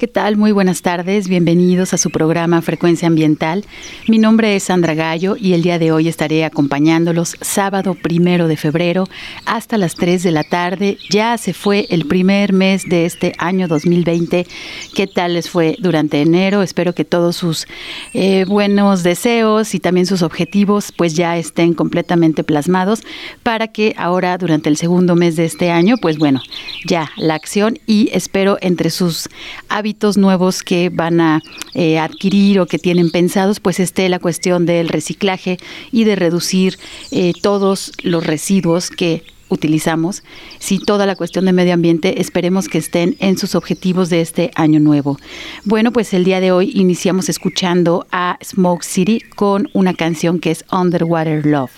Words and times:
¿Qué 0.00 0.08
tal? 0.08 0.38
Muy 0.38 0.50
buenas 0.50 0.80
tardes. 0.80 1.28
Bienvenidos 1.28 1.92
a 1.92 1.98
su 1.98 2.08
programa 2.08 2.62
Frecuencia 2.62 3.06
Ambiental. 3.06 3.66
Mi 4.08 4.16
nombre 4.16 4.56
es 4.56 4.62
Sandra 4.62 4.94
Gallo 4.94 5.36
y 5.38 5.52
el 5.52 5.60
día 5.60 5.78
de 5.78 5.92
hoy 5.92 6.08
estaré 6.08 6.46
acompañándolos 6.46 7.36
sábado 7.42 7.94
primero 7.94 8.48
de 8.48 8.56
febrero 8.56 9.04
hasta 9.44 9.76
las 9.76 9.96
3 9.96 10.22
de 10.22 10.30
la 10.30 10.42
tarde. 10.42 10.96
Ya 11.10 11.36
se 11.36 11.52
fue 11.52 11.86
el 11.90 12.06
primer 12.06 12.54
mes 12.54 12.88
de 12.88 13.04
este 13.04 13.34
año 13.36 13.68
2020. 13.68 14.46
¿Qué 14.94 15.06
tal 15.06 15.34
les 15.34 15.50
fue 15.50 15.76
durante 15.78 16.22
enero? 16.22 16.62
Espero 16.62 16.94
que 16.94 17.04
todos 17.04 17.36
sus 17.36 17.66
eh, 18.14 18.46
buenos 18.48 19.02
deseos 19.02 19.74
y 19.74 19.80
también 19.80 20.06
sus 20.06 20.22
objetivos 20.22 20.94
pues 20.96 21.12
ya 21.12 21.36
estén 21.36 21.74
completamente 21.74 22.42
plasmados 22.42 23.02
para 23.42 23.68
que 23.68 23.94
ahora 23.98 24.38
durante 24.38 24.70
el 24.70 24.78
segundo 24.78 25.14
mes 25.14 25.36
de 25.36 25.44
este 25.44 25.70
año 25.70 25.96
pues 26.00 26.16
bueno, 26.16 26.40
ya 26.86 27.10
la 27.18 27.34
acción 27.34 27.78
y 27.86 28.08
espero 28.14 28.56
entre 28.62 28.88
sus 28.88 29.28
hábitos 29.68 29.89
nuevos 30.16 30.62
que 30.62 30.88
van 30.90 31.20
a 31.20 31.42
eh, 31.74 31.98
adquirir 31.98 32.60
o 32.60 32.66
que 32.66 32.78
tienen 32.78 33.10
pensados, 33.10 33.60
pues 33.60 33.80
esté 33.80 34.08
la 34.08 34.18
cuestión 34.18 34.66
del 34.66 34.88
reciclaje 34.88 35.58
y 35.92 36.04
de 36.04 36.16
reducir 36.16 36.78
eh, 37.10 37.32
todos 37.40 37.92
los 38.02 38.26
residuos 38.26 38.90
que 38.90 39.22
utilizamos, 39.50 40.22
si 40.58 40.78
toda 40.78 41.04
la 41.04 41.16
cuestión 41.16 41.44
de 41.44 41.52
medio 41.52 41.74
ambiente 41.74 42.20
esperemos 42.20 42.68
que 42.68 42.78
estén 42.78 43.16
en 43.18 43.36
sus 43.36 43.54
objetivos 43.54 44.08
de 44.08 44.22
este 44.22 44.50
año 44.54 44.80
nuevo. 44.80 45.18
Bueno, 45.64 45.92
pues 45.92 46.14
el 46.14 46.24
día 46.24 46.40
de 46.40 46.52
hoy 46.52 46.72
iniciamos 46.74 47.28
escuchando 47.28 48.06
a 48.10 48.38
Smoke 48.42 48.84
City 48.84 49.20
con 49.36 49.68
una 49.74 49.94
canción 49.94 50.38
que 50.38 50.50
es 50.50 50.64
Underwater 50.72 51.44
Love. 51.44 51.72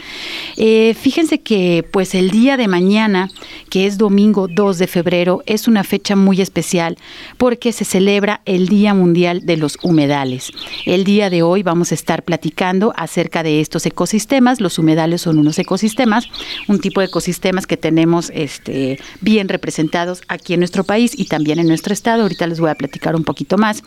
Eh, 0.57 0.95
fíjense 0.99 1.39
que 1.39 1.85
pues 1.91 2.13
el 2.17 2.31
día 2.31 2.57
de 2.57 2.67
mañana, 2.67 3.29
que 3.69 3.85
es 3.85 3.99
domingo 3.99 4.47
2 4.47 4.79
de 4.79 4.87
febrero, 4.87 5.43
es 5.45 5.67
una 5.67 5.83
fecha 5.83 6.15
muy 6.15 6.41
especial 6.41 6.97
porque 7.37 7.71
se 7.71 7.85
celebra 7.85 8.41
el 8.45 8.67
Día 8.67 8.95
Mundial 8.95 9.45
de 9.45 9.55
los 9.55 9.77
Humedales. 9.83 10.51
El 10.85 11.03
día 11.03 11.29
de 11.29 11.43
hoy 11.43 11.61
vamos 11.61 11.91
a 11.91 11.95
estar 11.95 12.23
platicando 12.23 12.91
acerca 12.97 13.43
de 13.43 13.61
estos 13.61 13.85
ecosistemas. 13.85 14.59
Los 14.61 14.79
humedales 14.79 15.21
son 15.21 15.37
unos 15.37 15.59
ecosistemas, 15.59 16.27
un 16.67 16.79
tipo 16.79 17.01
de 17.01 17.07
ecosistemas 17.07 17.67
que 17.67 17.77
tenemos 17.77 18.31
este, 18.33 18.99
bien 19.21 19.47
representados 19.47 20.23
aquí 20.27 20.55
en 20.55 20.61
nuestro 20.61 20.83
país 20.83 21.13
y 21.15 21.25
también 21.25 21.59
en 21.59 21.67
nuestro 21.67 21.93
estado. 21.93 22.23
Ahorita 22.23 22.47
les 22.47 22.59
voy 22.59 22.71
a 22.71 22.75
platicar 22.75 23.15
un 23.15 23.25
poquito 23.25 23.59
más. 23.59 23.83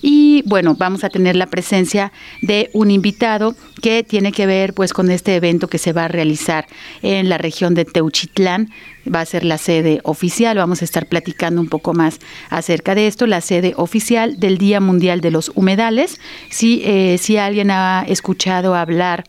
Y 0.00 0.44
bueno, 0.46 0.76
vamos 0.78 1.02
a 1.02 1.10
tener 1.10 1.34
la 1.34 1.46
presencia 1.46 2.12
de 2.42 2.70
un 2.74 2.92
invitado 2.92 3.56
que 3.80 4.04
tiene 4.04 4.30
que 4.30 4.46
ver 4.46 4.72
pues 4.72 4.92
con 4.92 5.10
este 5.10 5.34
evento 5.34 5.66
que 5.66 5.78
se 5.78 5.92
va 5.92 6.04
a 6.04 6.08
realizar 6.08 6.66
en 7.02 7.28
la 7.28 7.38
región 7.38 7.71
de 7.74 7.84
Teuchitlán 7.84 8.70
va 9.12 9.20
a 9.20 9.26
ser 9.26 9.44
la 9.44 9.58
sede 9.58 10.00
oficial. 10.04 10.56
Vamos 10.56 10.82
a 10.82 10.84
estar 10.84 11.06
platicando 11.06 11.60
un 11.60 11.68
poco 11.68 11.94
más 11.94 12.18
acerca 12.50 12.94
de 12.94 13.06
esto, 13.06 13.26
la 13.26 13.40
sede 13.40 13.74
oficial 13.76 14.38
del 14.38 14.58
Día 14.58 14.80
Mundial 14.80 15.20
de 15.20 15.30
los 15.30 15.50
Humedales. 15.54 16.20
Si, 16.50 16.82
eh, 16.84 17.18
si 17.18 17.36
alguien 17.36 17.70
ha 17.70 18.04
escuchado 18.06 18.74
hablar 18.74 19.24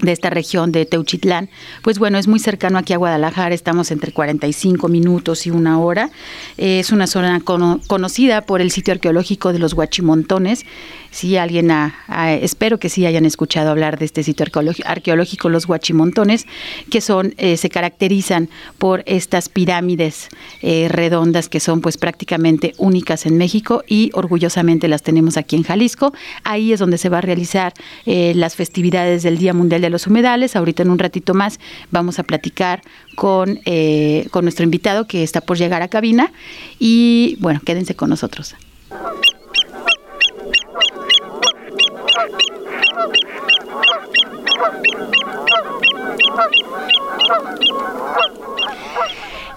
de 0.00 0.12
esta 0.12 0.30
región 0.30 0.72
de 0.72 0.86
Teuchitlán, 0.86 1.50
pues 1.82 1.98
bueno, 1.98 2.18
es 2.18 2.26
muy 2.26 2.38
cercano 2.38 2.78
aquí 2.78 2.92
a 2.92 2.96
Guadalajara, 2.96 3.54
estamos 3.54 3.90
entre 3.90 4.12
45 4.12 4.88
minutos 4.88 5.46
y 5.46 5.50
una 5.50 5.78
hora. 5.78 6.10
es 6.56 6.90
una 6.90 7.06
zona 7.06 7.40
conocida 7.40 8.42
por 8.42 8.60
el 8.60 8.70
sitio 8.70 8.92
arqueológico 8.92 9.52
de 9.52 9.58
los 9.58 9.74
Huachimontones. 9.74 10.64
Si 11.10 11.36
alguien 11.36 11.70
ha, 11.70 11.94
espero 12.34 12.78
que 12.78 12.88
sí 12.88 13.06
hayan 13.06 13.24
escuchado 13.24 13.70
hablar 13.70 13.98
de 13.98 14.04
este 14.04 14.22
sitio 14.22 14.46
arqueológico, 14.84 15.48
los 15.48 15.68
Huachimontones, 15.68 16.46
que 16.90 17.00
son, 17.00 17.34
eh, 17.36 17.56
se 17.56 17.68
caracterizan 17.68 18.48
por 18.78 19.02
estas 19.06 19.48
pirámides 19.48 20.28
eh, 20.62 20.88
redondas 20.88 21.48
que 21.48 21.60
son 21.60 21.80
pues 21.80 21.98
prácticamente 21.98 22.74
únicas 22.78 23.26
en 23.26 23.38
México 23.38 23.82
y 23.86 24.10
orgullosamente 24.14 24.88
las 24.88 25.02
tenemos 25.02 25.36
aquí 25.36 25.56
en 25.56 25.62
Jalisco. 25.62 26.12
Ahí 26.44 26.72
es 26.72 26.80
donde 26.80 26.98
se 26.98 27.08
va 27.08 27.18
a 27.18 27.20
realizar 27.20 27.72
eh, 28.06 28.32
las 28.34 28.54
festividades 28.54 29.22
del 29.22 29.38
Día 29.38 29.52
Mundial 29.52 29.80
de 29.80 29.90
los 29.90 30.06
humedales. 30.06 30.56
Ahorita 30.56 30.82
en 30.82 30.90
un 30.90 30.98
ratito 30.98 31.34
más 31.34 31.58
vamos 31.90 32.18
a 32.18 32.22
platicar 32.22 32.82
con, 33.16 33.60
eh, 33.64 34.26
con 34.30 34.44
nuestro 34.44 34.64
invitado 34.64 35.06
que 35.06 35.22
está 35.22 35.40
por 35.40 35.58
llegar 35.58 35.82
a 35.82 35.88
cabina 35.88 36.32
y 36.78 37.36
bueno, 37.40 37.60
quédense 37.64 37.94
con 37.94 38.10
nosotros. 38.10 38.54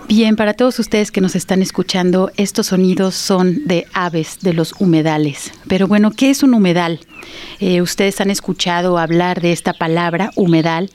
Bien, 0.08 0.36
para 0.36 0.54
todos 0.54 0.78
ustedes 0.78 1.12
que 1.12 1.22
nos 1.22 1.36
están 1.36 1.62
escuchando, 1.62 2.30
estos 2.38 2.68
sonidos 2.68 3.16
son 3.16 3.66
de 3.66 3.88
aves 3.94 4.38
de 4.42 4.54
los 4.54 4.74
humedales. 4.80 5.52
Pero 5.68 5.88
bueno, 5.88 6.12
¿qué 6.12 6.30
es 6.30 6.44
un 6.44 6.54
humedal? 6.54 7.00
Eh, 7.60 7.82
ustedes 7.82 8.20
han 8.22 8.30
escuchado 8.30 8.98
hablar 8.98 9.42
de 9.42 9.52
esta 9.52 9.74
palabra, 9.74 10.32
humedal. 10.36 10.90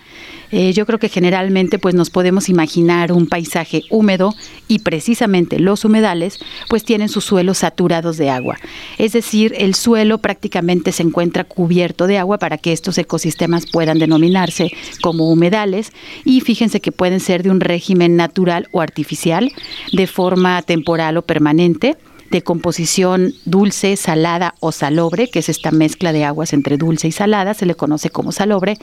Eh, 0.50 0.73
yo 0.73 0.87
creo 0.87 0.99
que 0.99 1.08
generalmente 1.11 1.78
pues 1.78 1.94
nos 1.94 2.08
podemos 2.08 2.49
imaginar 2.49 3.12
un 3.12 3.26
paisaje 3.26 3.82
húmedo 3.90 4.35
y 4.66 4.78
precisamente 4.78 5.58
los 5.58 5.85
humedales 5.85 6.38
pues 6.70 6.85
tienen 6.85 7.11
sus 7.11 7.25
suelos 7.25 7.58
saturados 7.58 8.16
de 8.16 8.30
agua. 8.30 8.56
Es 8.97 9.12
decir, 9.12 9.54
el 9.58 9.75
suelo 9.75 10.18
prácticamente 10.18 10.92
se 10.92 11.02
encuentra 11.02 11.44
cubierto 11.44 12.06
de 12.06 12.18
agua 12.18 12.38
para 12.38 12.56
que 12.56 12.73
estos 12.73 12.97
ecosistemas 12.97 13.66
puedan 13.66 13.99
denominarse 13.99 14.70
como 15.02 15.30
humedales 15.30 15.92
y 16.25 16.40
fíjense 16.40 16.80
que 16.80 16.92
pueden 16.92 17.20
ser 17.20 17.42
de 17.42 17.50
un 17.50 17.61
régimen 17.61 18.16
natural 18.16 18.68
o 18.73 18.80
artificial, 18.80 19.52
de 19.92 20.06
forma 20.06 20.62
temporal 20.62 21.18
o 21.18 21.23
permanente 21.23 21.97
de 22.30 22.42
composición 22.42 23.35
dulce, 23.44 23.97
salada 23.97 24.54
o 24.61 24.73
salobre, 24.73 25.30
que 25.30 25.38
es 25.38 25.49
esta 25.49 25.70
mezcla 25.70 26.12
de 26.12 26.25
aguas 26.25 26.52
entre 26.52 26.76
dulce 26.76 27.08
y 27.08 27.12
salada, 27.12 27.54
se 27.54 27.66
le 27.66 27.75
conoce 27.75 28.11
como 28.11 28.32
salobre, 28.32 28.76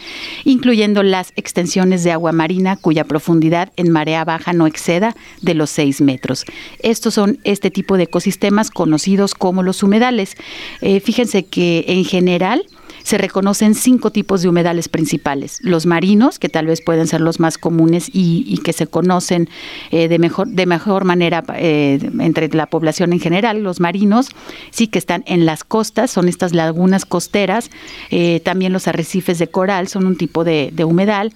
incluyendo 0.44 1.04
las 1.04 1.32
extensiones 1.36 2.04
de 2.04 2.12
agua 2.12 2.32
marina 2.32 2.78
cuya 2.78 3.04
profundidad 3.06 3.72
en 3.76 3.92
marea 3.92 4.26
baja 4.26 4.54
no 4.54 4.68
exceda 4.68 5.16
de 5.42 5.54
los 5.54 5.70
6 5.70 6.02
metros. 6.02 6.46
Estos 6.80 7.14
son 7.14 7.40
este 7.44 7.72
tipo 7.72 7.98
de 7.98 8.04
ecosistemas 8.04 8.72
conocidos 8.72 9.36
como 9.36 9.64
los 9.64 9.84
humedales. 9.84 10.36
Eh, 10.82 11.00
fíjense 11.00 11.46
que 11.46 11.86
en 11.88 12.06
general 12.06 12.66
se 13.06 13.20
reconocen 13.20 13.76
cinco 13.76 14.10
tipos 14.10 14.42
de 14.42 14.50
humedales 14.50 14.90
principales. 14.90 15.60
Los 15.62 15.86
marinos, 15.86 16.40
que 16.40 16.50
tal 16.50 16.66
vez 16.66 16.82
pueden 16.82 17.06
ser 17.06 17.22
los 17.22 17.40
más 17.40 17.60
comunes 17.60 18.10
y, 18.12 18.60
que 18.64 18.74
se 18.74 18.88
conocen 18.88 19.48
eh, 19.92 20.08
de, 20.08 20.18
mejor, 20.18 20.48
de 20.48 20.66
mejor 20.66 21.06
manera 21.06 21.44
eh, 21.56 22.00
entre 22.20 22.50
la 22.50 22.66
población 22.66 23.14
en 23.14 23.20
general. 23.20 23.62
Los 23.62 23.80
marinos, 23.80 24.30
sí 24.72 24.88
que 24.88 24.98
están 24.98 25.24
en 25.28 25.46
las 25.46 25.64
costas, 25.64 26.10
son 26.10 26.28
estas 26.28 26.56
lagunas 26.56 27.06
costeras. 27.06 27.70
Eh, 28.10 28.40
también 28.44 28.74
los 28.74 28.88
arrecifes 28.88 29.38
de 29.38 29.50
coral 29.50 29.88
son 29.88 30.08
un 30.08 30.18
tipo 30.18 30.44
de, 30.44 30.74
humedal. 30.84 31.32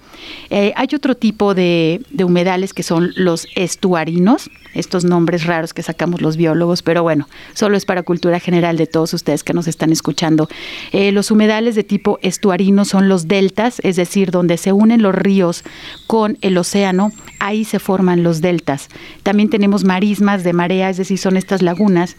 hay 0.50 0.88
otro 0.92 1.14
tipo 1.14 1.54
de, 1.54 2.02
de 2.10 2.24
humedales 2.24 2.74
que 2.74 2.82
son 2.82 3.12
los 3.14 3.46
estuarinos, 3.54 4.50
estos 4.74 5.04
nombres 5.04 5.44
raros 5.44 5.72
que 5.72 5.82
sacamos 5.82 6.20
los 6.20 6.36
biólogos, 6.36 6.82
pero 6.82 7.04
bueno, 7.04 7.28
solo 7.54 7.76
es 7.76 7.84
para 7.84 8.02
cultura 8.02 8.40
general 8.40 8.76
de 8.76 8.86
todos 8.88 9.14
ustedes 9.14 9.44
que 9.44 9.52
nos 9.52 9.68
están 9.68 9.92
escuchando. 9.92 10.48
Los 10.92 11.30
humedales 11.30 11.59
de 11.64 11.84
tipo 11.84 12.18
estuarino 12.22 12.84
son 12.84 13.08
los 13.08 13.28
deltas, 13.28 13.80
es 13.84 13.96
decir, 13.96 14.30
donde 14.30 14.56
se 14.56 14.72
unen 14.72 15.02
los 15.02 15.14
ríos 15.14 15.62
con 16.06 16.38
el 16.40 16.56
océano, 16.58 17.12
ahí 17.38 17.64
se 17.64 17.78
forman 17.78 18.22
los 18.22 18.40
deltas. 18.40 18.88
También 19.22 19.50
tenemos 19.50 19.84
marismas 19.84 20.44
de 20.44 20.52
marea, 20.52 20.90
es 20.90 20.96
decir, 20.96 21.18
son 21.18 21.36
estas 21.36 21.62
lagunas 21.62 22.16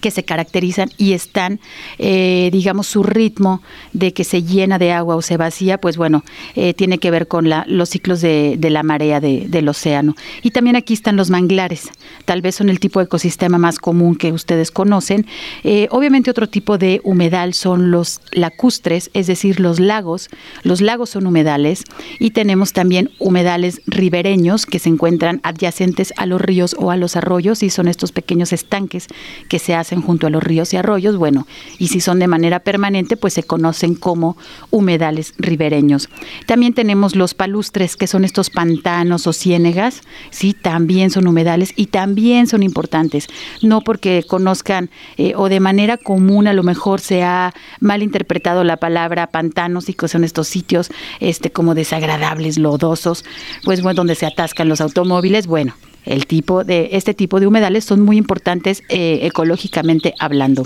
que 0.00 0.10
se 0.10 0.24
caracterizan 0.24 0.90
y 0.96 1.12
están, 1.12 1.60
eh, 1.98 2.50
digamos, 2.52 2.86
su 2.86 3.02
ritmo 3.02 3.62
de 3.92 4.12
que 4.12 4.24
se 4.24 4.42
llena 4.42 4.78
de 4.78 4.92
agua 4.92 5.16
o 5.16 5.22
se 5.22 5.36
vacía, 5.36 5.78
pues 5.78 5.96
bueno, 5.96 6.24
eh, 6.54 6.74
tiene 6.74 6.98
que 6.98 7.10
ver 7.10 7.28
con 7.28 7.48
la, 7.48 7.64
los 7.68 7.90
ciclos 7.90 8.20
de, 8.20 8.58
la 8.66 8.82
marea 8.82 9.20
del 9.20 9.68
océano. 9.68 10.16
Y 10.42 10.50
también 10.50 10.74
aquí 10.74 10.92
están 10.92 11.16
los 11.16 11.30
manglares, 11.30 11.88
tal 12.24 12.42
vez 12.42 12.56
son 12.56 12.68
el 12.68 12.80
tipo 12.80 12.98
de 12.98 13.04
ecosistema 13.04 13.58
más 13.58 13.78
común 13.78 14.16
que 14.16 14.32
ustedes 14.32 14.72
conocen. 14.72 15.26
Eh, 15.62 15.86
obviamente 15.90 16.30
otro 16.30 16.48
tipo 16.48 16.78
de 16.78 17.00
humedal 17.04 17.54
son 17.54 17.92
los 17.92 18.20
lacustres, 18.32 19.10
es 19.14 19.28
decir, 19.28 19.60
los 19.60 19.78
lagos. 19.78 20.28
Los 20.64 20.80
lagos 20.80 21.10
son 21.10 21.26
humedales 21.26 21.84
y 22.18 22.30
tenemos 22.30 22.72
también 22.72 23.10
humedales 23.20 23.80
ribereños 23.86 24.66
que 24.66 24.80
se 24.80 24.88
encuentran 24.88 25.40
adyacentes 25.44 26.12
a 26.16 26.26
los 26.26 26.40
ríos 26.40 26.74
o 26.78 26.90
a 26.90 26.96
los 26.96 27.14
arroyos 27.14 27.62
y 27.62 27.70
son 27.70 27.86
estos 27.86 28.10
pequeños 28.10 28.52
estanques 28.52 29.06
que 29.48 29.60
se 29.60 29.75
hacen 29.76 30.02
junto 30.02 30.26
a 30.26 30.30
los 30.30 30.42
ríos 30.42 30.72
y 30.74 30.76
arroyos, 30.76 31.16
bueno, 31.16 31.46
y 31.78 31.88
si 31.88 32.00
son 32.00 32.18
de 32.18 32.26
manera 32.26 32.60
permanente, 32.60 33.16
pues 33.16 33.34
se 33.34 33.42
conocen 33.42 33.94
como 33.94 34.36
humedales 34.70 35.34
ribereños. 35.38 36.08
También 36.46 36.74
tenemos 36.74 37.14
los 37.16 37.34
palustres, 37.34 37.96
que 37.96 38.06
son 38.06 38.24
estos 38.24 38.50
pantanos 38.50 39.26
o 39.26 39.32
ciénegas, 39.32 40.02
sí, 40.30 40.54
también 40.54 41.10
son 41.10 41.26
humedales 41.26 41.72
y 41.76 41.86
también 41.86 42.46
son 42.46 42.62
importantes, 42.62 43.28
no 43.62 43.80
porque 43.80 44.24
conozcan 44.26 44.90
eh, 45.16 45.34
o 45.36 45.48
de 45.48 45.60
manera 45.60 45.96
común 45.96 46.46
a 46.46 46.52
lo 46.52 46.62
mejor 46.62 47.00
se 47.00 47.22
ha 47.22 47.54
mal 47.80 48.02
interpretado 48.02 48.64
la 48.64 48.76
palabra 48.76 49.28
pantanos 49.28 49.88
y 49.88 49.94
que 49.94 50.08
son 50.08 50.24
estos 50.24 50.48
sitios 50.48 50.90
este 51.20 51.50
como 51.50 51.74
desagradables, 51.74 52.58
lodosos, 52.58 53.24
pues 53.64 53.82
bueno, 53.82 53.96
donde 53.96 54.14
se 54.14 54.26
atascan 54.26 54.68
los 54.68 54.80
automóviles, 54.80 55.46
bueno, 55.46 55.74
el 56.06 56.26
tipo 56.26 56.64
de 56.64 56.90
este 56.92 57.14
tipo 57.14 57.40
de 57.40 57.46
humedales 57.46 57.84
son 57.84 58.00
muy 58.00 58.16
importantes 58.16 58.82
eh, 58.88 59.20
ecológicamente 59.22 60.14
hablando. 60.18 60.64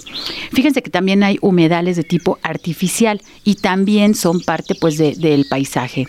Fíjense 0.52 0.82
que 0.82 0.90
también 0.90 1.22
hay 1.22 1.38
humedales 1.40 1.96
de 1.96 2.04
tipo 2.04 2.38
artificial 2.42 3.20
y 3.44 3.56
también 3.56 4.14
son 4.14 4.40
parte 4.40 4.74
pues 4.74 4.98
del 4.98 5.46
paisaje 5.48 6.06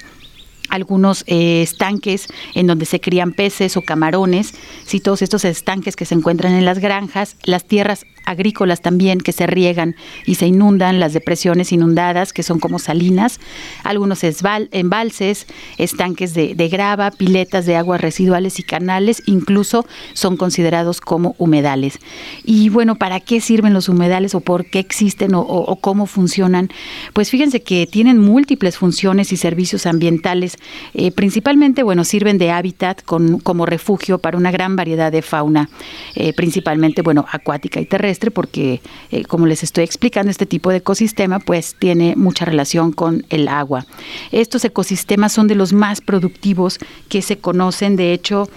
algunos 0.72 1.24
eh, 1.28 1.62
estanques 1.62 2.28
en 2.56 2.66
donde 2.66 2.86
se 2.86 3.00
crían 3.00 3.34
peces 3.34 3.78
o 3.78 3.82
camarones, 3.82 4.56
si 4.86 5.00
todos 5.00 5.22
estos 5.22 5.46
estanques 5.46 5.96
que 5.96 6.06
se 6.06 6.16
encuentran 6.16 6.54
en 6.54 6.66
las 6.66 6.80
granjas, 6.80 7.36
las 7.44 7.66
tierras 7.66 8.06
agrícolas 8.26 8.82
también 8.82 9.20
que 9.20 9.32
se 9.32 9.48
riegan 9.48 9.96
y 10.26 10.36
se 10.36 10.48
inundan, 10.48 11.00
las 11.00 11.14
depresiones 11.14 11.72
inundadas 11.72 12.34
que 12.34 12.44
son 12.44 12.60
como 12.60 12.80
salinas, 12.80 13.40
algunos 13.84 14.22
embalses, 14.24 15.48
estanques 15.78 16.34
de, 16.34 16.70
grava, 16.70 17.12
piletas 17.12 17.66
de 17.66 17.76
aguas 17.76 18.02
residuales 18.02 18.60
y 18.60 18.64
canales, 18.64 19.24
incluso 19.26 19.86
son 20.14 20.38
considerados 20.38 21.02
como 21.02 21.36
humedales. 21.38 22.00
Y 22.44 22.70
bueno, 22.70 22.96
¿para 22.96 23.20
qué 23.20 23.42
sirven 23.42 23.74
los 23.74 23.90
humedales 23.90 24.36
o 24.36 24.40
por 24.40 24.66
qué 24.66 24.80
existen 24.80 25.32
o, 25.34 25.78
cómo 25.82 26.06
funcionan? 26.06 26.70
Pues 27.14 27.30
fíjense 27.30 27.62
que 27.62 27.88
tienen 27.88 28.18
múltiples 28.18 28.78
funciones 28.78 29.34
y 29.34 29.38
servicios 29.38 29.86
ambientales, 29.86 30.58
eh, 30.94 31.12
principalmente, 31.12 31.84
bueno, 31.84 32.04
sirven 32.04 32.38
de 32.38 32.52
hábitat 32.52 33.04
con, 33.04 33.40
como 33.40 33.66
refugio 33.66 34.18
para 34.18 34.38
una 34.38 34.52
gran 34.52 34.76
variedad 34.76 35.12
de 35.12 35.22
fauna, 35.22 35.70
eh, 36.16 36.34
principalmente, 36.34 37.02
bueno, 37.02 37.26
acuática 37.32 37.80
y 37.80 37.86
terrestre 37.86 38.32
porque, 38.32 38.82
eh, 39.12 39.24
como 39.24 39.46
les 39.46 39.64
estoy 39.64 39.84
explicando, 39.84 40.32
este 40.32 40.46
tipo 40.46 40.70
de 40.70 40.78
ecosistema 40.78 41.40
pues 41.40 41.76
tiene 41.78 42.16
mucha 42.16 42.46
relación 42.46 42.92
con 42.92 43.26
el 43.30 43.48
agua. 43.48 43.86
Estos 44.32 44.66
ecosistemas 44.66 45.34
son 45.34 45.48
de 45.48 45.56
los 45.56 45.74
más 45.74 46.02
productivos 46.02 46.80
que 47.10 47.22
se 47.22 47.38
conocen. 47.38 47.96
De 47.96 48.14
hecho, 48.14 48.50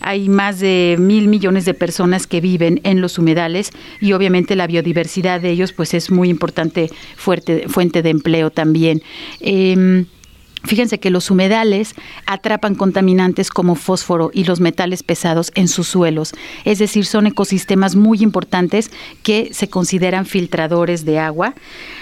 hay 0.00 0.28
más 0.28 0.60
de 0.60 0.96
mil 0.98 1.28
millones 1.28 1.64
de 1.64 1.74
personas 1.74 2.26
que 2.26 2.40
viven 2.40 2.80
en 2.84 3.00
los 3.00 3.18
humedales 3.18 3.70
y 4.00 4.12
obviamente 4.12 4.56
la 4.56 4.66
biodiversidad 4.66 5.40
de 5.40 5.50
ellos 5.50 5.72
pues 5.72 5.94
es 5.94 6.10
muy 6.10 6.28
importante 6.28 6.90
fuerte, 7.16 7.68
fuente 7.68 8.02
de 8.02 8.10
empleo 8.10 8.50
también. 8.50 9.02
Em, 9.40 10.06
Fíjense 10.64 11.00
que 11.00 11.10
los 11.10 11.30
humedales 11.30 11.94
atrapan 12.24 12.76
contaminantes 12.76 13.50
como 13.50 13.74
fósforo 13.74 14.30
y 14.32 14.44
los 14.44 14.60
metales 14.60 15.02
pesados 15.02 15.50
en 15.56 15.66
sus 15.66 15.88
suelos, 15.88 16.32
es 16.64 16.78
decir, 16.78 17.04
son 17.04 17.26
ecosistemas 17.26 17.96
muy 17.96 18.22
importantes 18.22 18.90
que 19.24 19.52
se 19.52 19.68
consideran 19.68 20.24
filtradores 20.24 21.04
de 21.04 21.18
agua. 21.18 21.54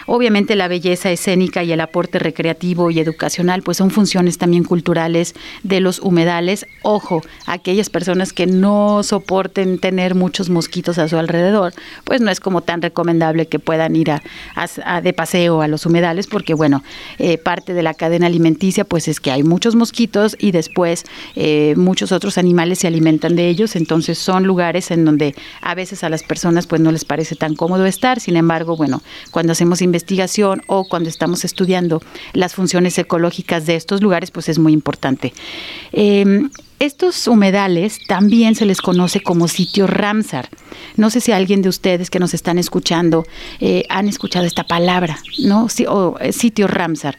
Obviamente 0.06 0.56
la 0.56 0.68
belleza 0.68 1.10
escénica 1.10 1.64
y 1.64 1.72
el 1.72 1.80
aporte 1.80 2.18
recreativo 2.18 2.90
y 2.90 3.00
educacional 3.00 3.62
pues 3.62 3.78
son 3.78 3.90
funciones 3.90 4.36
también 4.36 4.64
culturales 4.64 5.34
de 5.62 5.80
los 5.80 5.98
humedales. 6.00 6.66
Ojo, 6.82 7.22
aquellas 7.46 7.88
personas 7.88 8.32
que 8.32 8.46
no 8.46 9.02
soporten 9.02 9.78
tener 9.78 10.14
muchos 10.14 10.50
mosquitos 10.50 10.98
a 10.98 11.08
su 11.08 11.16
alrededor, 11.16 11.72
pues 12.04 12.20
no 12.20 12.30
es 12.30 12.40
como 12.40 12.60
tan 12.60 12.82
recomendable 12.82 13.46
que 13.46 13.58
puedan 13.58 13.96
ir 13.96 14.10
a, 14.10 15.00
de 15.00 15.12
paseo 15.14 15.62
a 15.62 15.68
los 15.68 15.86
humedales 15.86 16.26
porque 16.26 16.52
bueno, 16.52 16.82
eh, 17.18 17.38
parte 17.38 17.72
de 17.72 17.82
la 17.82 17.94
cadena 17.94 18.26
alimentaria 18.26 18.49
pues 18.84 19.08
es 19.08 19.20
que 19.20 19.30
hay 19.30 19.42
muchos 19.42 19.74
mosquitos 19.74 20.36
y 20.38 20.52
después 20.52 21.04
eh, 21.36 21.74
muchos 21.76 22.12
otros 22.12 22.38
animales 22.38 22.80
se 22.80 22.86
alimentan 22.86 23.36
de 23.36 23.48
ellos, 23.48 23.76
entonces 23.76 24.18
son 24.18 24.44
lugares 24.44 24.90
en 24.90 25.04
donde 25.04 25.34
a 25.60 25.74
veces 25.74 26.04
a 26.04 26.08
las 26.08 26.22
personas 26.22 26.66
pues 26.66 26.80
no 26.80 26.92
les 26.92 27.04
parece 27.04 27.36
tan 27.36 27.54
cómodo 27.54 27.86
estar, 27.86 28.20
sin 28.20 28.36
embargo, 28.36 28.76
bueno, 28.76 29.02
cuando 29.30 29.52
hacemos 29.52 29.82
investigación 29.82 30.62
o 30.66 30.84
cuando 30.84 31.08
estamos 31.08 31.44
estudiando 31.44 32.02
las 32.32 32.54
funciones 32.54 32.98
ecológicas 32.98 33.66
de 33.66 33.76
estos 33.76 34.02
lugares, 34.02 34.30
pues 34.30 34.48
es 34.48 34.58
muy 34.58 34.72
importante. 34.72 35.32
Em, 35.92 36.50
estos 36.80 37.28
humedales 37.28 37.98
también 38.06 38.54
se 38.54 38.64
les 38.64 38.80
conoce 38.80 39.20
como 39.20 39.48
sitio 39.48 39.86
Ramsar. 39.86 40.48
No 40.96 41.10
sé 41.10 41.20
si 41.20 41.30
alguien 41.30 41.60
de 41.60 41.68
ustedes 41.68 42.08
que 42.08 42.18
nos 42.18 42.32
están 42.32 42.58
escuchando 42.58 43.26
eh, 43.60 43.84
han 43.90 44.08
escuchado 44.08 44.46
esta 44.46 44.64
palabra, 44.64 45.18
¿no? 45.40 45.66
o, 45.88 46.18
eh, 46.20 46.32
sitio 46.32 46.66
Ramsar. 46.66 47.18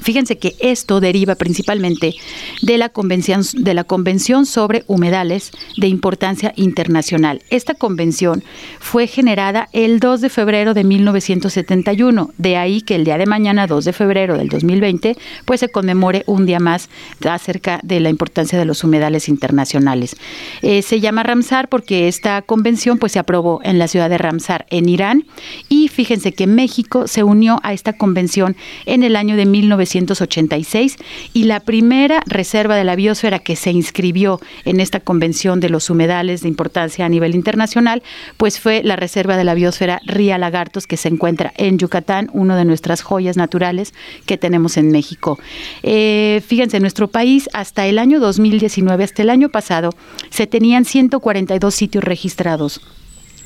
Fíjense 0.00 0.38
que 0.38 0.54
esto 0.60 1.00
deriva 1.00 1.34
principalmente 1.34 2.14
de 2.62 2.78
la 2.78 2.88
convención 2.88 3.42
de 3.54 3.74
la 3.74 3.84
convención 3.84 4.46
sobre 4.46 4.84
humedales 4.86 5.50
de 5.76 5.88
importancia 5.88 6.52
internacional. 6.56 7.42
Esta 7.50 7.74
convención 7.74 8.42
fue 8.78 9.06
generada 9.06 9.68
el 9.72 10.00
2 10.00 10.20
de 10.20 10.28
febrero 10.28 10.74
de 10.74 10.84
1971, 10.84 12.30
de 12.38 12.56
ahí 12.56 12.82
que 12.82 12.94
el 12.94 13.04
día 13.04 13.18
de 13.18 13.26
mañana 13.26 13.66
2 13.66 13.84
de 13.84 13.92
febrero 13.92 14.36
del 14.36 14.48
2020 14.48 15.16
pues 15.44 15.60
se 15.60 15.68
conmemore 15.68 16.24
un 16.26 16.46
día 16.46 16.60
más 16.60 16.88
acerca 17.28 17.80
de 17.82 18.00
la 18.00 18.10
importancia 18.10 18.58
de 18.58 18.64
los 18.64 18.84
humedales 18.84 19.28
internacionales. 19.28 20.16
Eh, 20.62 20.82
se 20.82 21.00
llama 21.00 21.22
Ramsar 21.22 21.68
porque 21.68 22.08
esta 22.08 22.42
convención 22.42 22.98
pues 22.98 23.12
se 23.12 23.18
aprobó 23.18 23.60
en 23.64 23.78
la 23.78 23.88
ciudad 23.88 24.10
de 24.10 24.18
Ramsar 24.18 24.66
en 24.70 24.88
Irán 24.88 25.26
y 25.68 25.88
fíjense 25.88 26.32
que 26.32 26.46
México 26.46 27.08
se 27.08 27.22
unió 27.22 27.60
a 27.62 27.72
esta 27.72 27.94
convención 27.94 28.56
en 28.84 29.02
el 29.02 29.16
año 29.16 29.36
de 29.36 29.46
1971 29.46 29.85
1986 29.94 30.96
y 31.32 31.44
la 31.44 31.60
primera 31.60 32.22
reserva 32.26 32.76
de 32.76 32.84
la 32.84 32.96
biosfera 32.96 33.38
que 33.38 33.56
se 33.56 33.70
inscribió 33.70 34.40
en 34.64 34.80
esta 34.80 35.00
convención 35.00 35.60
de 35.60 35.68
los 35.68 35.90
humedales 35.90 36.42
de 36.42 36.48
importancia 36.48 37.06
a 37.06 37.08
nivel 37.08 37.34
internacional, 37.34 38.02
pues 38.36 38.60
fue 38.60 38.82
la 38.82 38.96
reserva 38.96 39.36
de 39.36 39.44
la 39.44 39.54
biosfera 39.54 40.00
Ría 40.04 40.38
Lagartos 40.38 40.86
que 40.86 40.96
se 40.96 41.08
encuentra 41.08 41.52
en 41.56 41.78
Yucatán, 41.78 42.30
una 42.32 42.56
de 42.56 42.64
nuestras 42.64 43.02
joyas 43.02 43.36
naturales 43.36 43.94
que 44.26 44.36
tenemos 44.36 44.76
en 44.76 44.90
México. 44.90 45.38
Eh, 45.82 46.42
fíjense, 46.46 46.76
en 46.78 46.82
nuestro 46.82 47.08
país 47.08 47.48
hasta 47.52 47.86
el 47.86 47.98
año 47.98 48.20
2019, 48.20 49.04
hasta 49.04 49.22
el 49.22 49.30
año 49.30 49.48
pasado, 49.48 49.90
se 50.30 50.46
tenían 50.46 50.84
142 50.84 51.74
sitios 51.74 52.04
registrados 52.04 52.80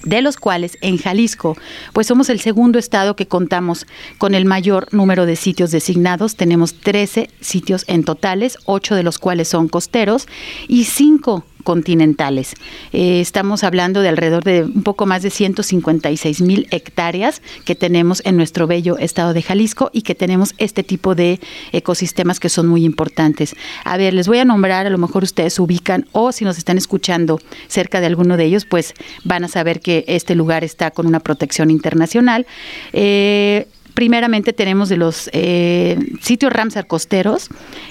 de 0.05 0.23
los 0.23 0.37
cuales 0.37 0.79
en 0.81 0.99
Jalisco, 0.99 1.57
pues 1.93 2.07
somos 2.07 2.31
el 2.31 2.41
segundo 2.41 2.79
estado 2.79 3.17
que 3.17 3.27
contamos 3.27 3.87
con 4.19 4.35
el 4.35 4.45
mayor 4.45 4.93
número 4.93 5.27
de 5.27 5.37
sitios 5.37 5.71
designados. 5.71 6.37
Tenemos 6.37 6.75
13 6.75 7.31
sitios 7.41 7.85
en 7.87 8.05
totales, 8.05 8.59
8 8.65 8.95
de 8.95 9.03
los 9.03 9.19
cuales 9.19 9.49
son 9.49 9.69
costeros 9.69 10.27
y 10.69 10.85
5 10.85 11.45
continentales. 11.65 12.55
Eh, 12.93 13.21
estamos 13.21 13.65
hablando 13.65 14.03
de 14.03 14.09
alrededor 14.09 14.45
de 14.45 14.63
un 14.63 14.83
poco 14.83 15.07
más 15.07 15.23
de 15.23 15.31
156 15.31 16.41
mil 16.43 16.67
hectáreas 16.71 17.43
que 17.65 17.75
tenemos 17.75 18.23
en 18.25 18.37
nuestro 18.37 18.67
bello 18.67 18.99
estado 18.99 19.33
de 19.33 19.43
Jalisco 19.43 19.91
y 19.93 20.03
que 20.03 20.15
tenemos 20.15 20.55
este 20.59 20.83
tipo 20.83 21.15
de 21.15 21.41
ecosistemas 21.73 22.41
que 22.41 22.49
son 22.49 22.67
muy 22.67 22.85
importantes. 22.85 23.55
A 23.85 23.97
ver, 23.97 24.15
les 24.15 24.29
voy 24.29 24.39
a 24.39 24.45
nombrar, 24.45 24.87
a 24.87 24.91
lo 24.91 24.99
mejor 24.99 25.23
ustedes 25.23 25.59
ubican 25.59 26.07
o 26.13 26.33
si 26.33 26.45
nos 26.45 26.59
están 26.59 26.79
escuchando 26.79 27.41
cerca 27.69 28.01
de 28.01 28.07
alguno 28.07 28.37
de 28.37 28.45
ellos, 28.45 28.65
pues 28.65 28.95
van 29.25 29.45
a 29.45 29.49
saber 29.49 29.81
que 29.81 30.05
este 30.09 30.35
lugar 30.35 30.65
está 30.65 30.91
con 30.91 31.07
una 31.07 31.21
protección 31.21 31.71
internacional. 31.71 32.47
Eh, 32.93 33.67
primeramente 33.95 34.53
tenemos 34.53 34.89
de 34.89 34.97
los 34.97 35.29
eh, 35.33 35.99
sitios 36.21 36.53
Ramsar 36.53 36.87
costeros, 36.87 37.49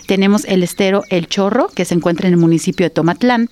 tenemos 0.08 0.46
el 0.46 0.64
estero 0.64 1.04
El 1.10 1.28
Chorro, 1.28 1.68
que 1.68 1.86
se 1.86 1.96
encuentra 1.96 2.28
en 2.28 2.34
el 2.34 2.40
municipio 2.40 2.86
de 2.86 2.90
Tomatlán, 2.90 3.50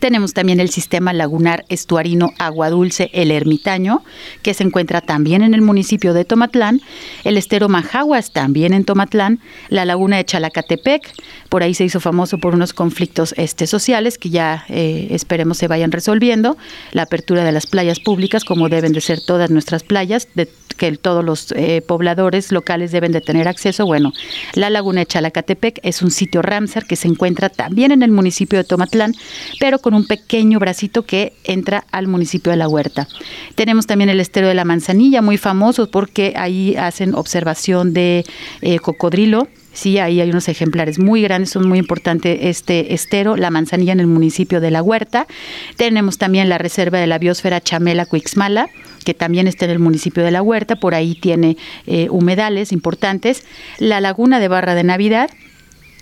tenemos 0.00 0.34
también 0.34 0.60
el 0.60 0.70
sistema 0.70 1.12
lagunar 1.12 1.64
estuarino 1.68 2.32
Agua 2.38 2.70
Dulce 2.70 3.10
El 3.12 3.30
Ermitaño, 3.30 4.02
que 4.42 4.54
se 4.54 4.64
encuentra 4.64 5.00
también 5.00 5.42
en 5.42 5.54
el 5.54 5.62
municipio 5.62 6.14
de 6.14 6.24
Tomatlán, 6.24 6.80
el 7.24 7.36
estero 7.36 7.68
Majaguas 7.68 8.32
también 8.32 8.74
en 8.74 8.84
Tomatlán, 8.84 9.40
la 9.68 9.84
laguna 9.84 10.16
de 10.18 10.24
Chalacatepec, 10.24 11.12
por 11.48 11.62
ahí 11.62 11.74
se 11.74 11.84
hizo 11.84 12.00
famoso 12.00 12.38
por 12.38 12.54
unos 12.54 12.72
conflictos 12.72 13.34
este, 13.36 13.66
sociales 13.66 14.18
que 14.18 14.30
ya 14.30 14.64
eh, 14.68 15.08
esperemos 15.10 15.58
se 15.58 15.68
vayan 15.68 15.90
resolviendo, 15.90 16.56
la 16.92 17.02
apertura 17.02 17.44
de 17.44 17.52
las 17.52 17.66
playas 17.66 18.00
públicas, 18.00 18.44
como 18.44 18.68
deben 18.68 18.92
de 18.92 19.00
ser 19.00 19.20
todas 19.20 19.50
nuestras 19.50 19.82
playas, 19.82 20.28
de, 20.34 20.48
que 20.76 20.96
todos 20.96 21.24
los 21.24 21.52
eh, 21.52 21.82
pobladores 21.86 22.52
locales 22.52 22.92
deben 22.92 23.12
de 23.12 23.20
tener 23.20 23.48
acceso. 23.48 23.84
Bueno, 23.84 24.12
la 24.54 24.70
laguna 24.70 25.00
de 25.00 25.06
Chalacatepec 25.06 25.80
es 25.82 26.00
un 26.02 26.10
sitio 26.10 26.40
Ramsar 26.40 26.86
que 26.86 26.96
se 26.96 27.08
encuentra 27.08 27.48
también 27.48 27.92
en 27.92 28.02
el 28.02 28.10
municipio 28.10 28.58
de 28.58 28.64
Tomatlán, 28.64 29.14
pero 29.60 29.77
con 29.78 29.94
un 29.94 30.06
pequeño 30.06 30.58
bracito 30.58 31.04
que 31.04 31.32
entra 31.44 31.84
al 31.90 32.08
municipio 32.08 32.50
de 32.50 32.56
La 32.56 32.68
Huerta. 32.68 33.08
Tenemos 33.54 33.86
también 33.86 34.10
el 34.10 34.20
estero 34.20 34.48
de 34.48 34.54
la 34.54 34.64
Manzanilla, 34.64 35.22
muy 35.22 35.36
famoso 35.36 35.90
porque 35.90 36.34
ahí 36.36 36.76
hacen 36.76 37.14
observación 37.14 37.92
de 37.92 38.24
eh, 38.60 38.78
cocodrilo. 38.78 39.48
Sí, 39.72 39.98
ahí 39.98 40.20
hay 40.20 40.30
unos 40.30 40.48
ejemplares 40.48 40.98
muy 40.98 41.22
grandes, 41.22 41.50
son 41.50 41.68
muy 41.68 41.78
importantes 41.78 42.38
este 42.42 42.94
estero, 42.94 43.36
la 43.36 43.50
manzanilla 43.50 43.92
en 43.92 44.00
el 44.00 44.08
municipio 44.08 44.60
de 44.60 44.72
La 44.72 44.82
Huerta. 44.82 45.28
Tenemos 45.76 46.18
también 46.18 46.48
la 46.48 46.58
reserva 46.58 46.98
de 46.98 47.06
la 47.06 47.18
biosfera 47.18 47.60
Chamela 47.60 48.04
Cuixmala, 48.04 48.70
que 49.04 49.14
también 49.14 49.46
está 49.46 49.66
en 49.66 49.70
el 49.70 49.78
municipio 49.78 50.24
de 50.24 50.32
La 50.32 50.42
Huerta, 50.42 50.76
por 50.76 50.96
ahí 50.96 51.14
tiene 51.14 51.56
eh, 51.86 52.08
humedales 52.10 52.72
importantes. 52.72 53.44
La 53.78 54.00
laguna 54.00 54.40
de 54.40 54.48
Barra 54.48 54.74
de 54.74 54.82
Navidad, 54.82 55.30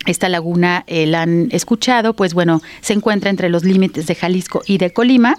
esta 0.06 0.28
laguna 0.28 0.84
eh, 0.86 1.06
la 1.06 1.22
han 1.22 1.48
escuchado, 1.50 2.14
pues 2.14 2.34
bueno, 2.34 2.62
se 2.80 2.92
encuentra 2.92 3.30
entre 3.30 3.48
los 3.48 3.64
límites 3.64 4.06
de 4.06 4.14
Jalisco 4.14 4.62
y 4.66 4.78
de 4.78 4.92
Colima. 4.92 5.38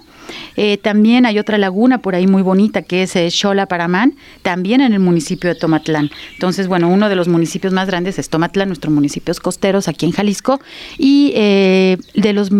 Eh, 0.56 0.78
también 0.78 1.26
hay 1.26 1.38
otra 1.38 1.58
laguna 1.58 1.98
por 1.98 2.14
ahí 2.14 2.26
muy 2.26 2.42
bonita 2.42 2.82
que 2.82 3.02
es 3.02 3.16
eh, 3.16 3.30
Paramán, 3.68 4.14
también 4.42 4.80
en 4.80 4.92
el 4.92 5.00
municipio 5.00 5.52
de 5.52 5.58
Tomatlán. 5.58 6.10
Entonces, 6.34 6.68
bueno, 6.68 6.88
uno 6.88 7.08
de 7.08 7.16
los 7.16 7.28
municipios 7.28 7.72
más 7.72 7.86
grandes 7.86 8.18
es 8.18 8.28
Tomatlán, 8.28 8.68
nuestros 8.68 8.92
municipios 8.92 9.40
costeros 9.40 9.88
aquí 9.88 10.06
en 10.06 10.12
Jalisco. 10.12 10.60
Y 10.96 11.32
de 11.32 12.32
los 12.32 12.50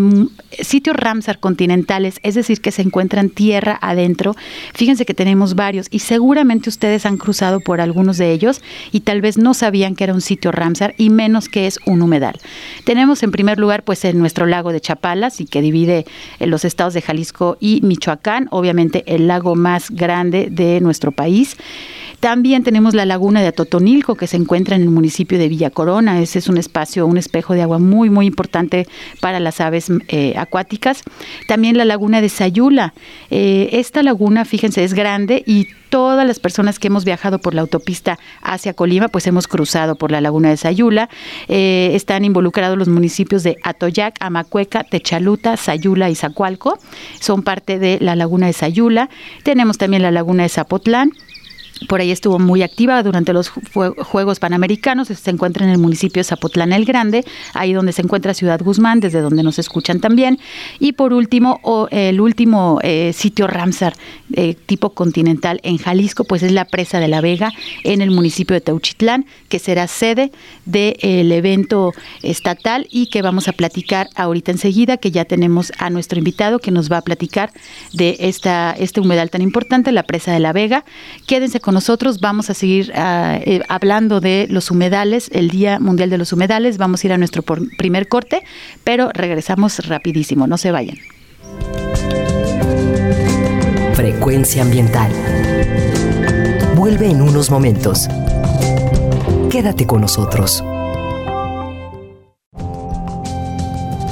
sitios 0.61 0.97
Ramsar 0.97 1.39
continentales, 1.39 2.21
es 2.23 2.35
decir, 2.35 2.61
que 2.61 2.73
se 2.73 2.83
encuentran 2.83 3.31
tierra 3.31 3.79
adentro, 3.81 4.35
fíjense 4.75 5.05
que 5.05 5.15
tenemos 5.15 5.55
varios 5.55 5.87
y 5.91 6.01
seguramente 6.01 6.69
ustedes 6.69 7.07
han 7.07 7.17
cruzado 7.17 7.61
por 7.61 7.81
algunos 7.81 8.19
de 8.19 8.33
ellos 8.33 8.63
y 8.93 9.01
tal 9.01 9.21
vez 9.21 9.39
no 9.39 9.55
sabían 9.55 9.95
que 9.95 10.05
era 10.05 10.15
un 10.15 10.21
sitio 10.21 10.53
Ramsar 10.53 10.95
y 10.97 11.11
menos 11.11 11.49
que 11.49 11.67
es 11.67 11.79
un 11.87 12.03
humedal. 12.03 12.41
Tenemos 12.85 13.23
en 13.23 13.31
primer 13.31 13.59
lugar 13.59 13.83
pues 13.85 14.05
en 14.05 14.19
nuestro 14.19 14.47
lago 14.47 14.73
de 14.73 14.81
Chapalas 14.81 15.41
y 15.41 15.47
que 15.47 15.61
divide 15.61 16.07
en 16.39 16.51
los 16.51 16.65
estados 16.65 16.95
de 16.95 17.03
Jalisco 17.03 17.57
y 17.61 17.81
Michoacán, 17.83 18.49
obviamente 18.51 19.05
el 19.07 19.29
lago 19.29 19.55
más 19.55 19.91
grande 19.91 20.49
de 20.51 20.81
nuestro 20.81 21.13
país. 21.13 21.57
También 22.21 22.65
tenemos 22.65 22.95
la 22.95 23.07
laguna 23.07 23.41
de 23.41 23.47
Atotonilco 23.49 24.17
que 24.17 24.27
se 24.27 24.37
encuentra 24.37 24.75
en 24.75 24.83
el 24.83 24.91
municipio 24.91 25.39
de 25.39 25.49
Villa 25.49 25.71
Corona. 25.71 26.21
Ese 26.21 26.41
es 26.41 26.49
un 26.49 26.59
espacio, 26.59 27.07
un 27.07 27.17
espejo 27.17 27.55
de 27.55 27.63
agua 27.63 27.79
muy, 27.79 28.11
muy 28.11 28.27
importante 28.27 28.89
para 29.21 29.39
las 29.39 29.61
aves 29.61 29.87
eh, 30.09 30.35
acuáticas. 30.37 31.03
También 31.47 31.77
la 31.79 31.85
laguna 31.85 32.21
de 32.21 32.29
Sayula. 32.29 32.93
Eh, 33.31 33.71
esta 33.73 34.03
laguna, 34.03 34.45
fíjense, 34.45 34.83
es 34.83 34.95
grande 34.95 35.45
y 35.47 35.69
todas 35.91 36.27
las 36.27 36.41
personas 36.41 36.79
que 36.79 36.89
hemos 36.89 37.05
viajado 37.05 37.39
por 37.39 37.55
la 37.55 37.63
autopista 37.63 38.19
hacia 38.43 38.75
Colima, 38.75 39.09
pues 39.09 39.27
hemos 39.27 39.47
cruzado 39.47 39.97
por 39.97 40.11
la 40.11 40.21
laguna 40.21 40.51
de 40.51 40.57
Sayula. 40.57 41.09
Eh, 41.49 41.93
están 41.95 42.25
involucrados 42.25 42.77
los 42.77 42.89
municipios 42.89 43.43
de 43.43 43.57
Atoyac, 43.63 44.17
Amacueca, 44.21 44.85
Techaluta, 44.85 45.57
Sayula 45.57 46.11
y 46.11 46.15
Zacualco. 46.15 46.79
Son 47.21 47.43
parte 47.43 47.79
de 47.79 47.99
la 48.01 48.17
laguna 48.17 48.47
de 48.47 48.53
Sayula. 48.53 49.09
Tenemos 49.45 49.79
también 49.79 50.03
la 50.03 50.11
laguna 50.11 50.43
de 50.43 50.49
Zapotlán 50.49 51.13
por 51.87 52.01
ahí 52.01 52.11
estuvo 52.11 52.39
muy 52.39 52.63
activa 52.63 53.03
durante 53.03 53.33
los 53.33 53.49
Juegos 53.49 54.39
Panamericanos. 54.41 55.09
Se 55.09 55.31
encuentra 55.31 55.65
en 55.65 55.71
el 55.71 55.79
municipio 55.79 56.21
de 56.21 56.25
Zapotlán 56.25 56.73
el 56.73 56.85
Grande, 56.85 57.25
ahí 57.55 57.73
donde 57.73 57.93
se 57.93 58.03
encuentra 58.03 58.35
Ciudad 58.35 58.61
Guzmán, 58.63 59.01
desde 59.01 59.21
donde 59.21 59.43
nos 59.43 59.59
escuchan 59.59 60.01
también. 60.01 60.39
Y 60.79 60.93
por 60.93 61.13
último, 61.13 61.61
el 61.91 62.21
último 62.21 62.79
eh, 62.83 63.13
sitio 63.15 63.47
Ramsar 63.47 63.95
eh, 64.35 64.55
tipo 64.67 64.91
continental 64.91 65.61
en 65.63 65.79
Jalisco, 65.79 66.25
pues 66.25 66.43
es 66.43 66.53
la 66.53 66.65
presa 66.65 67.01
de 67.01 67.09
la 67.09 67.21
Vega 67.21 67.53
en 67.85 68.01
el 68.01 68.11
municipio 68.11 68.55
de 68.55 68.61
Teuchitlán, 68.61 69.27
que 69.49 69.59
será 69.59 69.87
sede 69.87 70.33
del 70.65 71.33
evento 71.33 71.93
estatal 72.23 72.87
y 72.91 73.07
que 73.07 73.23
vamos 73.23 73.49
a 73.49 73.53
platicar 73.53 74.09
ahorita 74.15 74.53
enseguida, 74.53 74.97
que 74.97 75.11
ya 75.11 75.25
tenemos 75.25 75.73
a 75.79 75.91
nuestro 75.91 76.19
invitado 76.19 76.59
que 76.59 76.71
nos 76.71 76.91
va 76.91 76.99
a 76.99 77.03
platicar 77.03 77.53
de 77.93 78.17
esta, 78.21 78.73
este 78.79 79.01
humedal 79.01 79.31
tan 79.31 79.43
importante, 79.43 79.93
la 79.93 80.03
presa 80.03 80.33
de 80.33 80.41
la 80.41 80.53
Vega. 80.53 80.85
Quédense 81.27 81.61
con 81.61 81.68
nosotros. 81.75 82.21
Vamos 82.21 82.51
a 82.51 82.55
seguir 82.55 82.93
ah, 82.95 83.39
eh, 83.45 83.61
hablando 83.69 84.21
de 84.21 84.47
los 84.51 84.71
humedales, 84.71 85.31
el 85.33 85.51
Día 85.51 85.79
Mundial 85.81 86.11
de 86.11 86.19
los 86.19 86.33
Humedales. 86.33 86.79
Vamos 86.79 87.03
a 87.03 87.07
ir 87.07 87.13
a 87.13 87.19
nuestro 87.19 87.43
primer 87.43 88.09
corte, 88.09 88.43
pero 88.85 89.11
regresamos 89.13 89.87
rapidísimo. 89.87 90.47
No 90.47 90.59
se 90.59 90.73
vayan. 90.73 90.99
Frecuencia 93.95 94.63
ambiental. 94.63 95.11
Vuelve 96.77 97.11
en 97.11 97.21
unos 97.21 97.51
momentos. 97.51 98.09
Quédate 99.51 99.87
con 99.87 100.03
nosotros. 100.03 100.63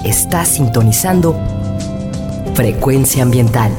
Estás 0.04 0.48
sintonizando 0.48 1.36
Frecuencia 2.56 3.22
ambiental. 3.22 3.70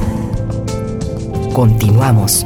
Continuamos. 1.51 2.45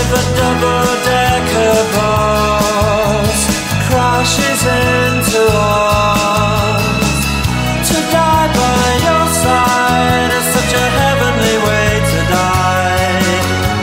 if 0.00 0.10
a 0.12 0.24
double-decker 0.40 1.76
bus 1.96 3.40
crashes 3.88 4.62
into 4.84 5.42
us. 5.56 7.18
To 7.88 7.96
die 8.12 8.48
by 8.60 8.86
your 9.08 9.26
side 9.44 10.30
is 10.38 10.46
such 10.56 10.72
a 10.84 10.86
heavenly 11.00 11.56
way 11.66 11.88
to 12.12 12.18
die. 12.28 13.24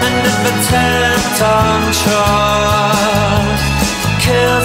And 0.06 0.16
if 0.32 0.40
a 0.52 0.54
ten-ton 0.70 1.80
truck 2.02 3.58
kills 4.26 4.63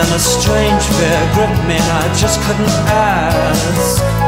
then 0.00 0.14
a 0.14 0.18
strange 0.18 0.82
fear 0.82 1.20
gripped 1.34 1.66
me 1.68 1.74
and 1.74 1.92
I 1.92 2.14
just 2.14 2.40
couldn't 2.42 2.68
ask. 2.88 4.19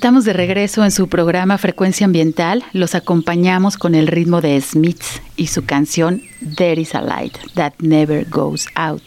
Estamos 0.00 0.24
de 0.24 0.32
regreso 0.32 0.82
en 0.82 0.92
su 0.92 1.08
programa 1.08 1.58
Frecuencia 1.58 2.06
Ambiental. 2.06 2.64
Los 2.72 2.94
acompañamos 2.94 3.76
con 3.76 3.94
el 3.94 4.06
ritmo 4.06 4.40
de 4.40 4.58
Smiths 4.58 5.20
y 5.36 5.48
su 5.48 5.66
canción 5.66 6.22
There 6.56 6.80
is 6.80 6.94
a 6.94 7.02
light 7.02 7.36
that 7.52 7.74
never 7.80 8.26
goes 8.26 8.66
out. 8.76 9.02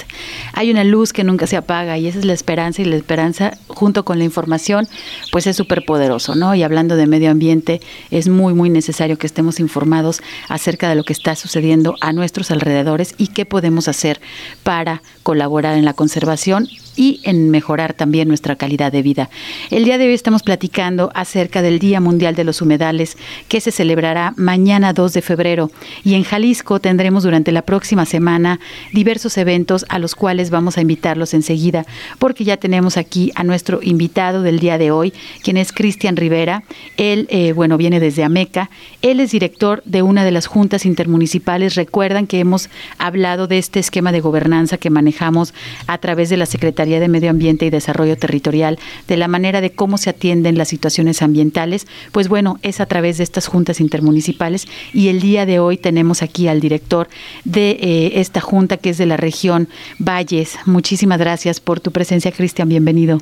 Hay 0.53 0.69
una 0.69 0.83
luz 0.83 1.11
que 1.11 1.23
nunca 1.23 1.47
se 1.47 1.57
apaga 1.57 1.97
y 1.97 2.05
esa 2.05 2.19
es 2.19 2.25
la 2.25 2.33
esperanza 2.33 2.83
y 2.83 2.85
la 2.85 2.95
esperanza 2.95 3.57
junto 3.69 4.05
con 4.05 4.19
la 4.19 4.23
información 4.23 4.87
pues 5.31 5.47
es 5.47 5.55
súper 5.55 5.83
poderoso, 5.83 6.35
¿no? 6.35 6.53
Y 6.53 6.61
hablando 6.61 6.95
de 6.95 7.07
medio 7.07 7.31
ambiente 7.31 7.81
es 8.11 8.29
muy 8.29 8.53
muy 8.53 8.69
necesario 8.69 9.17
que 9.17 9.25
estemos 9.25 9.59
informados 9.59 10.21
acerca 10.47 10.89
de 10.89 10.93
lo 10.93 11.03
que 11.03 11.13
está 11.13 11.35
sucediendo 11.35 11.95
a 12.01 12.13
nuestros 12.13 12.51
alrededores 12.51 13.15
y 13.17 13.29
qué 13.29 13.47
podemos 13.47 13.87
hacer 13.87 14.21
para 14.61 15.01
colaborar 15.23 15.75
en 15.75 15.85
la 15.85 15.95
conservación 15.95 16.67
y 16.95 17.19
en 17.23 17.49
mejorar 17.49 17.93
también 17.93 18.27
nuestra 18.27 18.55
calidad 18.55 18.91
de 18.91 19.01
vida. 19.01 19.29
El 19.71 19.85
día 19.85 19.97
de 19.97 20.07
hoy 20.07 20.13
estamos 20.13 20.43
platicando 20.43 21.11
acerca 21.15 21.61
del 21.61 21.79
Día 21.79 21.99
Mundial 21.99 22.35
de 22.35 22.43
los 22.43 22.61
Humedales 22.61 23.17
que 23.47 23.61
se 23.61 23.71
celebrará 23.71 24.33
mañana 24.37 24.93
2 24.93 25.13
de 25.13 25.21
febrero 25.21 25.71
y 26.03 26.15
en 26.15 26.23
Jalisco 26.23 26.79
tendremos 26.79 27.23
durante 27.23 27.51
la 27.51 27.63
próxima 27.63 28.05
semana 28.05 28.59
diversos 28.91 29.37
eventos 29.37 29.85
a 29.89 29.99
los 29.99 30.15
cuales 30.15 30.49
vamos 30.49 30.77
a 30.77 30.81
invitarlos 30.81 31.33
enseguida 31.33 31.85
porque 32.19 32.43
ya 32.43 32.57
tenemos 32.57 32.97
aquí 32.97 33.31
a 33.35 33.43
nuestro 33.43 33.79
invitado 33.81 34.41
del 34.41 34.59
día 34.59 34.77
de 34.77 34.91
hoy, 34.91 35.13
quien 35.41 35.57
es 35.57 35.71
Cristian 35.71 36.15
Rivera. 36.15 36.63
Él, 36.97 37.27
eh, 37.29 37.53
bueno, 37.53 37.77
viene 37.77 37.99
desde 37.99 38.23
Ameca. 38.23 38.69
Él 39.01 39.19
es 39.19 39.31
director 39.31 39.81
de 39.85 40.01
una 40.01 40.23
de 40.25 40.31
las 40.31 40.47
juntas 40.47 40.85
intermunicipales. 40.85 41.75
Recuerdan 41.75 42.27
que 42.27 42.39
hemos 42.39 42.69
hablado 42.97 43.47
de 43.47 43.57
este 43.57 43.79
esquema 43.79 44.11
de 44.11 44.21
gobernanza 44.21 44.77
que 44.77 44.89
manejamos 44.89 45.53
a 45.87 45.97
través 45.97 46.29
de 46.29 46.37
la 46.37 46.45
Secretaría 46.45 46.82
de 46.83 47.07
Medio 47.07 47.29
Ambiente 47.29 47.65
y 47.65 47.69
Desarrollo 47.69 48.17
Territorial, 48.17 48.77
de 49.07 49.17
la 49.17 49.27
manera 49.27 49.61
de 49.61 49.71
cómo 49.71 49.97
se 49.97 50.09
atienden 50.09 50.57
las 50.57 50.67
situaciones 50.67 51.21
ambientales. 51.21 51.87
Pues 52.11 52.27
bueno, 52.27 52.59
es 52.61 52.79
a 52.79 52.85
través 52.85 53.17
de 53.17 53.23
estas 53.23 53.47
juntas 53.47 53.79
intermunicipales 53.79 54.67
y 54.93 55.07
el 55.07 55.21
día 55.21 55.45
de 55.45 55.59
hoy 55.59 55.77
tenemos 55.77 56.21
aquí 56.21 56.47
al 56.47 56.59
director 56.59 57.07
de 57.45 57.71
eh, 57.71 58.11
esta 58.19 58.41
junta 58.41 58.77
que 58.77 58.89
es 58.89 58.97
de 58.97 59.05
la 59.05 59.17
región 59.17 59.69
Valles. 59.99 60.57
Muchísimas 60.65 61.19
gracias 61.19 61.59
por 61.59 61.79
tu 61.79 61.91
presencia, 61.91 62.31
Cristian. 62.31 62.69
Bienvenido. 62.69 63.19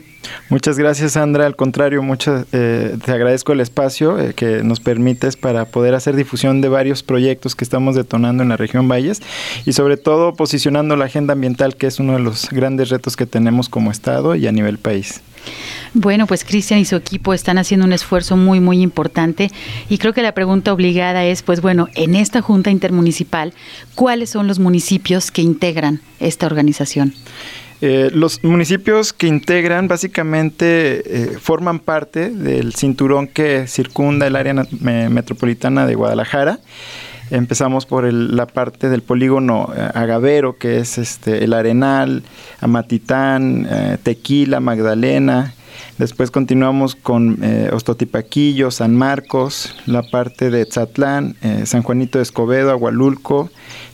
Muchas 0.50 0.78
gracias, 0.78 1.14
Sandra. 1.14 1.46
Al 1.46 1.56
contrario, 1.56 2.04
muchas, 2.04 2.46
eh, 2.52 2.98
te 3.04 3.12
agradezco 3.12 3.54
el 3.54 3.60
espacio 3.60 4.20
eh, 4.20 4.34
que 4.34 4.64
nos 4.64 4.80
permites 4.80 5.36
para 5.36 5.66
poder 5.66 5.96
hacer 5.96 6.16
difusión 6.16 6.62
de 6.62 6.70
varios 6.70 7.04
proyectos 7.04 7.56
que 7.56 7.64
estamos 7.64 7.96
detonando 7.96 8.44
en 8.44 8.50
la 8.50 8.58
región 8.58 8.88
Valles 8.88 9.22
y 9.66 9.74
sobre 9.74 9.98
todo 9.98 10.34
posicionando 10.34 10.96
la 10.96 11.06
agenda 11.06 11.34
ambiental, 11.34 11.76
que 11.76 11.88
es 11.88 12.00
uno 12.00 12.14
de 12.14 12.20
los 12.20 12.50
grandes 12.50 12.90
retos 12.90 13.16
que 13.16 13.26
tenemos 13.26 13.51
como 13.70 13.92
Estado 13.92 14.36
y 14.36 14.48
a 14.48 14.52
nivel 14.52 14.78
país. 14.78 15.22
Bueno, 15.94 16.28
pues 16.28 16.46
Cristian 16.46 16.80
y 16.80 16.86
su 16.86 16.96
equipo 16.96 17.34
están 17.34 17.58
haciendo 17.58 17.86
un 17.86 17.94
esfuerzo 17.94 18.38
muy, 18.38 18.60
muy 18.60 18.82
importante 18.82 19.52
y 19.90 19.98
creo 19.98 20.14
que 20.14 20.22
la 20.22 20.34
pregunta 20.34 20.72
obligada 20.72 21.26
es, 21.26 21.42
pues 21.42 21.62
bueno, 21.62 21.90
en 21.96 22.16
esta 22.16 22.42
Junta 22.42 22.72
Intermunicipal, 22.72 23.54
¿cuáles 23.96 24.30
son 24.30 24.48
los 24.48 24.60
municipios 24.60 25.32
que 25.32 25.42
integran 25.42 26.02
esta 26.20 26.46
organización? 26.46 27.14
Eh, 27.82 28.12
los 28.14 28.44
municipios 28.44 29.12
que 29.12 29.26
integran 29.26 29.88
básicamente 29.88 31.02
eh, 31.04 31.38
forman 31.40 31.80
parte 31.80 32.30
del 32.30 32.76
cinturón 32.76 33.28
que 33.28 33.66
circunda 33.68 34.28
el 34.28 34.36
área 34.36 34.54
me 34.80 35.10
metropolitana 35.10 35.88
de 35.88 35.96
Guadalajara. 35.96 36.60
Empezamos 37.32 37.86
por 37.86 38.06
el, 38.06 38.36
la 38.36 38.46
parte 38.46 38.90
del 38.90 39.02
polígono 39.02 39.70
eh, 39.76 39.90
Agavero, 39.94 40.58
que 40.58 40.78
es 40.80 40.98
este, 40.98 41.44
el 41.44 41.54
Arenal, 41.54 42.24
Amatitán, 42.60 43.68
eh, 43.70 43.98
Tequila, 44.04 44.60
Magdalena. 44.60 45.54
Después 45.98 46.30
continuamos 46.32 46.96
con 46.96 47.40
eh, 47.42 47.70
Ostotipaquillo, 47.72 48.70
San 48.72 48.96
Marcos, 48.96 49.76
la 49.86 50.04
parte 50.04 50.50
de 50.50 50.66
Tzatlán, 50.66 51.36
eh, 51.42 51.64
San 51.66 51.84
Juanito 51.84 52.20
de 52.20 52.24
Escobedo, 52.24 52.72
Agualulco, 52.72 53.50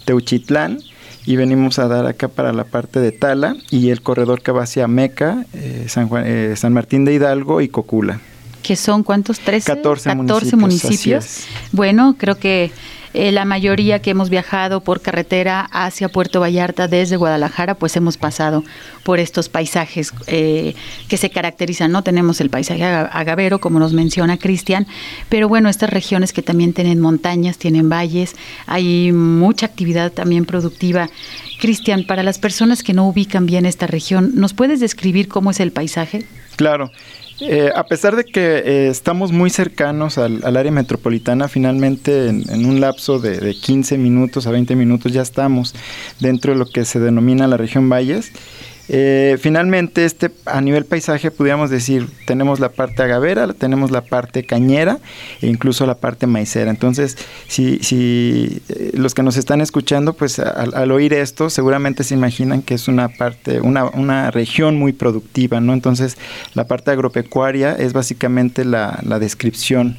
Teuchitlán. 0.06 0.80
Y 1.26 1.36
venimos 1.36 1.78
a 1.78 1.88
dar 1.89 2.06
acá 2.06 2.30
para 2.30 2.54
la 2.54 2.63
parte 2.63 3.02
de 3.02 3.12
Tala 3.12 3.56
y 3.69 3.89
el 3.89 4.02
corredor 4.02 4.41
que 4.41 4.54
va 4.54 4.63
hacia 4.63 4.88
Meca, 4.88 5.45
eh, 5.54 5.86
San, 5.89 6.08
Juan- 6.08 6.23
eh, 6.26 6.54
San 6.56 6.71
Martín 6.71 7.04
de 7.04 7.13
Hidalgo 7.13 7.60
y 7.62 7.67
Cocula. 7.67 8.21
que 8.63 8.76
son 8.78 9.04
cuántos? 9.04 9.39
13, 9.41 9.76
14 9.76 10.15
municipios, 10.15 10.54
municipios. 10.62 11.26
así 11.26 11.43
es. 11.43 11.47
Bueno, 11.73 12.15
creo 12.17 12.36
que 12.36 12.71
eh, 13.17 13.32
la 13.32 13.45
mayoría 13.45 14.01
que 14.01 14.12
hemos 14.12 14.30
viajado 14.30 14.82
por 14.82 15.01
carretera 15.01 15.62
hacia 15.71 16.10
Puerto 16.10 16.39
Vallarta 16.39 16.88
desde 16.88 17.17
Guadalajara, 17.17 17.75
pues 17.75 17.95
hemos 17.95 18.17
pasado 18.17 18.63
por 19.03 19.19
estos 19.19 19.49
paisajes 19.49 20.13
eh, 20.27 20.75
que 21.08 21.17
se 21.17 21.30
caracterizan, 21.30 21.91
¿no? 21.91 22.03
Tenemos 22.03 22.39
el 22.41 22.49
paisaje 22.49 22.84
aga- 22.84 23.06
agavero, 23.08 23.60
como 23.60 23.80
nos 23.80 23.93
menciona 23.93 24.38
Cristian, 24.38 24.86
pero 25.30 25.47
bueno, 25.47 25.69
estas 25.69 25.89
regiones 25.89 26.32
que 26.34 26.41
también 26.41 26.73
tienen 26.73 26.99
montañas, 26.99 27.58
tienen 27.58 27.89
valles, 27.89 28.36
hay 28.65 29.12
mucha 29.12 29.65
actividad 29.65 30.12
también 30.12 30.45
productiva. 30.45 31.10
Cristian, 31.60 32.03
para 32.06 32.23
las 32.23 32.38
personas 32.39 32.84
que 32.84 32.93
no 32.93 33.08
ubican 33.08 33.45
bien 33.45 33.65
esta 33.65 33.88
región, 33.88 34.32
¿nos 34.36 34.53
puedes 34.53 34.80
describir 34.80 35.27
cómo 35.27 35.51
es 35.51 35.60
el 35.60 35.71
paisaje? 35.71 36.25
Claro. 36.56 36.91
Eh, 37.39 37.71
a 37.76 37.86
pesar 37.86 38.15
de 38.15 38.26
que 38.26 38.58
eh, 38.58 38.88
estamos 38.88 39.32
muy 39.32 39.50
cercanos 39.50 40.17
al, 40.17 40.58
área 40.58 40.71
metropolitana, 40.71 41.47
finalmente 41.47 42.30
en, 42.30 42.50
en 42.50 42.65
un 42.65 42.80
lapso 42.82 43.19
de, 43.19 43.39
de 43.39 43.54
15 43.54 43.97
minutos 43.97 44.47
a 44.47 44.52
20 44.52 44.76
minutos 44.76 45.12
ya 45.12 45.21
estamos 45.21 45.76
dentro 46.19 46.54
de 46.54 46.60
lo 46.60 46.65
que 46.65 46.84
se 46.84 47.00
denomina 47.00 47.47
la 47.47 47.58
región 47.58 47.89
Valles. 47.89 48.32
Eh, 48.89 49.38
finalmente, 49.39 50.06
este 50.06 50.32
a 50.45 50.62
nivel 50.62 50.86
paisaje, 50.86 51.30
pudiéramos 51.32 51.69
decir, 51.69 52.08
tenemos 52.26 52.60
la 52.60 52.69
parte 52.69 53.04
agavera, 53.04 53.52
tenemos 53.54 53.91
la 53.91 54.02
parte 54.02 54.43
cañera 54.43 55.00
e 55.41 55.47
incluso 55.47 55.86
la 55.86 55.95
parte 55.95 56.28
maicera. 56.28 56.69
Entonces, 56.71 57.17
si, 57.47 57.80
si 57.80 58.62
eh, 58.69 58.91
los 58.93 59.13
que 59.13 59.23
nos 59.23 59.36
están 59.38 59.62
escuchando, 59.62 60.13
pues 60.13 60.39
al, 60.39 60.91
oír 60.91 61.13
esto, 61.13 61.50
seguramente 61.50 62.04
se 62.04 62.13
imaginan 62.13 62.62
que 62.62 62.76
es 62.76 62.88
una 62.88 63.10
parte, 63.10 63.60
una, 63.62 64.32
región 64.32 64.78
muy 64.78 64.93
productiva, 64.93 65.60
¿no? 65.60 65.73
Entonces, 65.73 66.17
la 66.54 66.65
parte 66.65 66.91
agropecuaria 66.91 67.73
es 67.73 67.93
básicamente 67.93 68.65
la 68.65 69.19
descripción 69.19 69.97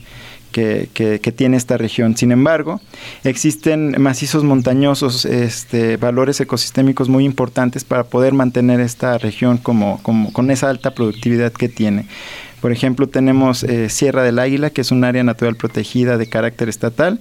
que, 0.53 1.33
tiene 1.37 1.57
esta 1.57 1.77
región. 1.77 2.17
Sin 2.17 2.33
embargo, 2.33 2.81
existen 3.25 3.95
macizos 3.99 4.45
montañosos, 4.45 5.25
este, 5.25 5.97
valores 5.97 6.41
ecosistémicos 6.41 7.09
muy 7.09 7.25
importantes 7.25 7.85
para 7.85 8.05
poder 8.05 8.33
mantener 8.33 8.81
esta 8.81 9.19
región 9.19 9.59
como- 9.59 10.01
con 10.03 10.51
esa 10.51 10.71
alta 10.71 10.95
productividad 10.95 11.53
que 11.53 11.69
tiene. 11.69 12.07
Por 12.61 12.73
ejemplo, 12.73 13.09
tenemos 13.09 13.63
eh, 13.63 13.89
Sierra 13.89 14.23
del 14.25 14.39
Águila, 14.41 14.71
que 14.71 14.81
es 14.81 14.91
un 14.91 15.05
área 15.05 15.23
natural 15.23 15.55
protegida 15.57 16.19
de 16.19 16.27
carácter 16.29 16.69
estatal. 16.69 17.21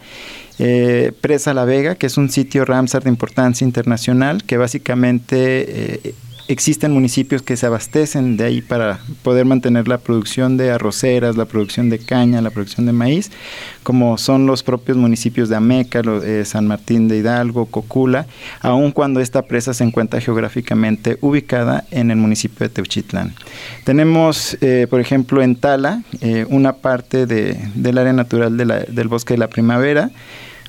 eh, 0.59 1.11
Presa 1.21 1.53
La 1.53 1.65
Vega, 1.65 1.93
que 1.93 2.07
es 2.07 2.17
un 2.17 2.31
sitio 2.31 2.65
Ramsar 2.65 3.03
de 3.03 3.09
importancia 3.11 3.63
internacional, 3.63 4.43
que 4.43 4.57
básicamente 4.57 6.07
eh, 6.07 6.15
existen 6.47 6.91
municipios 6.91 7.41
que 7.41 7.57
se 7.57 7.65
abastecen 7.65 8.37
de 8.37 8.45
ahí 8.45 8.61
para 8.61 8.99
poder 9.21 9.45
mantener 9.45 9.87
la 9.87 9.97
producción 9.97 10.57
de 10.57 10.71
arroceras, 10.71 11.35
la 11.35 11.45
producción 11.45 11.89
de 11.89 11.99
caña, 11.99 12.41
la 12.41 12.51
producción 12.51 12.85
de 12.85 12.93
maíz, 12.93 13.31
como 13.83 14.17
son 14.17 14.45
los 14.45 14.63
propios 14.63 14.97
municipios 14.97 15.49
de 15.49 15.55
Ameca, 15.57 16.01
eh, 16.23 16.43
San 16.45 16.67
Martín 16.67 17.07
de 17.07 17.17
Hidalgo, 17.17 17.65
Cocula, 17.65 18.27
aun 18.61 18.91
cuando 18.91 19.19
esta 19.19 19.41
presa 19.41 19.73
se 19.73 19.83
encuentra 19.83 20.21
geográficamente 20.21 21.17
ubicada 21.21 21.85
en 21.91 22.11
el 22.11 22.17
municipio 22.17 22.67
de 22.67 22.69
Teuchitlán. 22.73 23.33
Tenemos, 23.83 24.57
eh, 24.61 24.87
por 24.89 24.99
ejemplo, 25.01 25.41
en 25.41 25.55
Tala, 25.55 26.03
eh, 26.21 26.45
una 26.49 26.73
parte 26.73 27.25
de- 27.25 27.57
del 27.75 27.97
área 27.97 28.13
natural 28.13 28.55
del 28.57 29.07
bosque 29.07 29.33
de 29.33 29.39
la 29.39 29.49
primavera, 29.49 30.11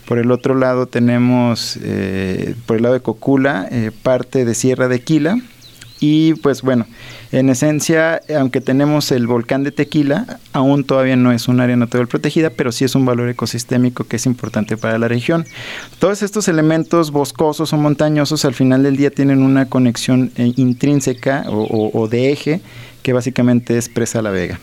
por 0.06 0.18
el 0.18 0.30
otro 0.30 0.54
lado 0.54 0.86
tenemos, 0.86 1.78
eh, 1.82 2.54
por 2.66 2.78
el 2.78 2.82
lado 2.82 2.94
de 2.94 3.00
Cocula, 3.00 3.68
parte 4.02 4.44
de 4.44 4.54
Sierra 4.54 4.88
de 4.88 5.00
Quila. 5.02 5.38
Y 6.00 6.34
pues 6.34 6.62
bueno, 6.62 6.86
en 7.32 7.48
esencia, 7.48 8.20
aunque 8.38 8.60
tenemos 8.60 9.10
el 9.10 9.26
volcán 9.26 9.64
de 9.64 9.72
Tequila, 9.72 10.38
aún 10.52 10.84
todavía 10.84 11.16
no 11.16 11.32
es 11.32 11.48
un 11.48 11.60
área 11.60 11.74
natural 11.76 12.06
protegida, 12.06 12.50
pero 12.50 12.70
sí 12.70 12.84
es 12.84 12.94
un 12.94 13.04
valor 13.04 13.28
ecosistémico 13.28 14.04
que 14.04 14.16
es 14.16 14.26
importante 14.26 14.76
para 14.76 14.98
la 14.98 15.08
región. 15.08 15.44
Todos 15.98 16.22
estos 16.22 16.46
elementos 16.48 17.10
boscosos 17.10 17.72
o 17.72 17.76
montañosos 17.76 18.44
al 18.44 18.54
final 18.54 18.82
del 18.84 18.96
día 18.96 19.10
tienen 19.10 19.42
una 19.42 19.68
conexión 19.68 20.30
eh, 20.36 20.52
intrínseca 20.56 21.44
o, 21.48 21.62
o- 21.64 22.00
o 22.00 22.06
de 22.08 22.30
eje 22.32 22.60
que 23.02 23.12
básicamente 23.12 23.76
es 23.76 23.88
Presa 23.88 24.22
La 24.22 24.30
Vega. 24.30 24.60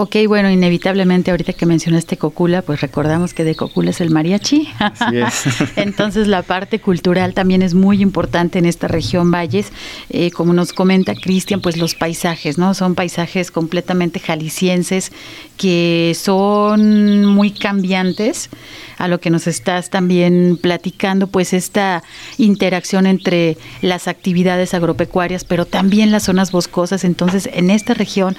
Ok, 0.00 0.14
bueno, 0.28 0.48
inevitablemente 0.48 1.32
ahorita 1.32 1.54
que 1.54 1.66
mencionaste 1.66 2.16
Cocula, 2.16 2.62
pues 2.62 2.80
recordamos 2.80 3.34
que 3.34 3.42
de 3.42 3.56
Cocula 3.56 3.90
es 3.90 4.00
el 4.00 4.10
mariachi. 4.10 4.68
Así 4.78 5.16
es. 5.16 5.72
Entonces 5.76 6.28
la 6.28 6.42
parte 6.42 6.78
cultural 6.80 7.34
también 7.34 7.62
es 7.62 7.74
muy 7.74 8.00
importante 8.00 8.60
en 8.60 8.66
esta 8.66 8.86
región 8.86 9.32
Valles. 9.32 9.72
Eh, 10.08 10.30
como 10.30 10.52
nos 10.52 10.72
comenta 10.72 11.16
Cristian, 11.16 11.60
pues 11.60 11.76
los 11.76 11.96
paisajes, 11.96 12.58
¿no? 12.58 12.74
Son 12.74 12.94
paisajes 12.94 13.50
completamente 13.50 14.20
jaliscienses 14.20 15.10
que 15.56 16.16
son 16.16 17.24
muy 17.24 17.50
cambiantes 17.50 18.50
a 18.98 19.08
lo 19.08 19.20
que 19.20 19.30
nos 19.30 19.46
estás 19.46 19.90
también 19.90 20.58
platicando, 20.60 21.28
pues 21.28 21.52
esta 21.52 22.02
interacción 22.36 23.06
entre 23.06 23.56
las 23.80 24.08
actividades 24.08 24.74
agropecuarias, 24.74 25.44
pero 25.44 25.66
también 25.66 26.10
las 26.10 26.24
zonas 26.24 26.52
boscosas. 26.52 27.04
Entonces, 27.04 27.48
en 27.52 27.70
esta 27.70 27.94
región 27.94 28.36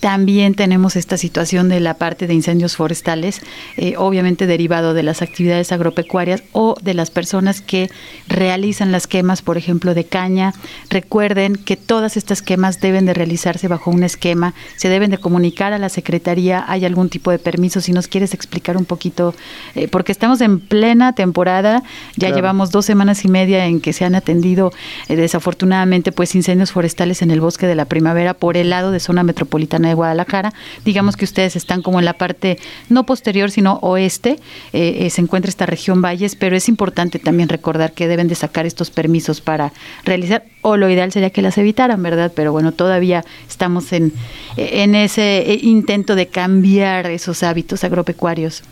también 0.00 0.54
tenemos 0.54 0.96
esta 1.02 1.16
situación 1.16 1.68
de 1.68 1.80
la 1.80 1.94
parte 1.94 2.26
de 2.26 2.34
incendios 2.34 2.76
forestales, 2.76 3.40
eh, 3.76 3.94
obviamente 3.98 4.46
derivado 4.46 4.94
de 4.94 5.02
las 5.02 5.20
actividades 5.20 5.72
agropecuarias 5.72 6.42
o 6.52 6.76
de 6.80 6.94
las 6.94 7.10
personas 7.10 7.60
que 7.60 7.90
realizan 8.28 8.92
las 8.92 9.06
quemas, 9.08 9.42
por 9.42 9.58
ejemplo, 9.58 9.94
de 9.94 10.04
caña. 10.04 10.54
Recuerden 10.90 11.56
que 11.56 11.76
todas 11.76 12.16
estas 12.16 12.40
quemas 12.40 12.80
deben 12.80 13.04
de 13.04 13.14
realizarse 13.14 13.66
bajo 13.68 13.90
un 13.90 14.04
esquema, 14.04 14.54
se 14.76 14.88
deben 14.88 15.10
de 15.10 15.18
comunicar 15.18 15.72
a 15.72 15.78
la 15.78 15.88
Secretaría, 15.88 16.64
hay 16.68 16.84
algún 16.84 17.08
tipo 17.08 17.30
de 17.32 17.38
permiso, 17.40 17.80
si 17.80 17.92
nos 17.92 18.06
quieres 18.06 18.32
explicar 18.32 18.76
un 18.76 18.84
poquito, 18.84 19.34
eh, 19.74 19.88
porque 19.88 20.12
estamos 20.12 20.40
en 20.40 20.60
plena 20.60 21.14
temporada, 21.14 21.82
ya 22.16 22.28
Claro. 22.28 22.36
llevamos 22.36 22.70
dos 22.70 22.86
semanas 22.86 23.24
y 23.24 23.28
media 23.28 23.66
en 23.66 23.80
que 23.80 23.92
se 23.92 24.04
han 24.04 24.14
atendido 24.14 24.70
eh, 25.08 25.16
desafortunadamente 25.16 26.12
pues 26.12 26.34
incendios 26.34 26.70
forestales 26.70 27.22
en 27.22 27.30
el 27.32 27.40
bosque 27.40 27.66
de 27.66 27.74
la 27.74 27.86
primavera 27.86 28.34
por 28.34 28.56
el 28.56 28.70
lado 28.70 28.92
de 28.92 29.00
zona 29.00 29.22
metropolitana 29.24 29.88
de 29.88 29.94
Guadalajara. 29.94 30.52
Digamos 30.92 31.16
que 31.16 31.24
ustedes 31.24 31.56
están 31.56 31.80
como 31.80 32.00
en 32.00 32.04
la 32.04 32.12
parte 32.12 32.58
no 32.90 33.06
posterior 33.06 33.50
sino 33.50 33.78
oeste, 33.80 34.36
eh, 34.74 35.06
eh, 35.06 35.08
se 35.08 35.22
encuentra 35.22 35.48
esta 35.48 35.64
región 35.64 36.02
valles, 36.02 36.36
pero 36.36 36.54
es 36.54 36.68
importante 36.68 37.18
también 37.18 37.48
recordar 37.48 37.94
que 37.94 38.08
deben 38.08 38.28
de 38.28 38.34
sacar 38.34 38.66
estos 38.66 38.90
permisos 38.90 39.40
para 39.40 39.72
realizar, 40.04 40.44
o 40.60 40.76
lo 40.76 40.90
ideal 40.90 41.10
sería 41.10 41.30
que 41.30 41.40
las 41.40 41.56
evitaran, 41.56 42.02
¿verdad? 42.02 42.30
Pero 42.36 42.52
bueno, 42.52 42.72
todavía 42.72 43.24
estamos 43.48 43.90
en, 43.94 44.12
en 44.58 44.94
ese 44.94 45.50
eh, 45.50 45.60
intento 45.62 46.14
de 46.14 46.26
cambiar 46.26 47.06
esos 47.06 47.42
hábitos 47.42 47.84
agropecuarios. 47.84 48.62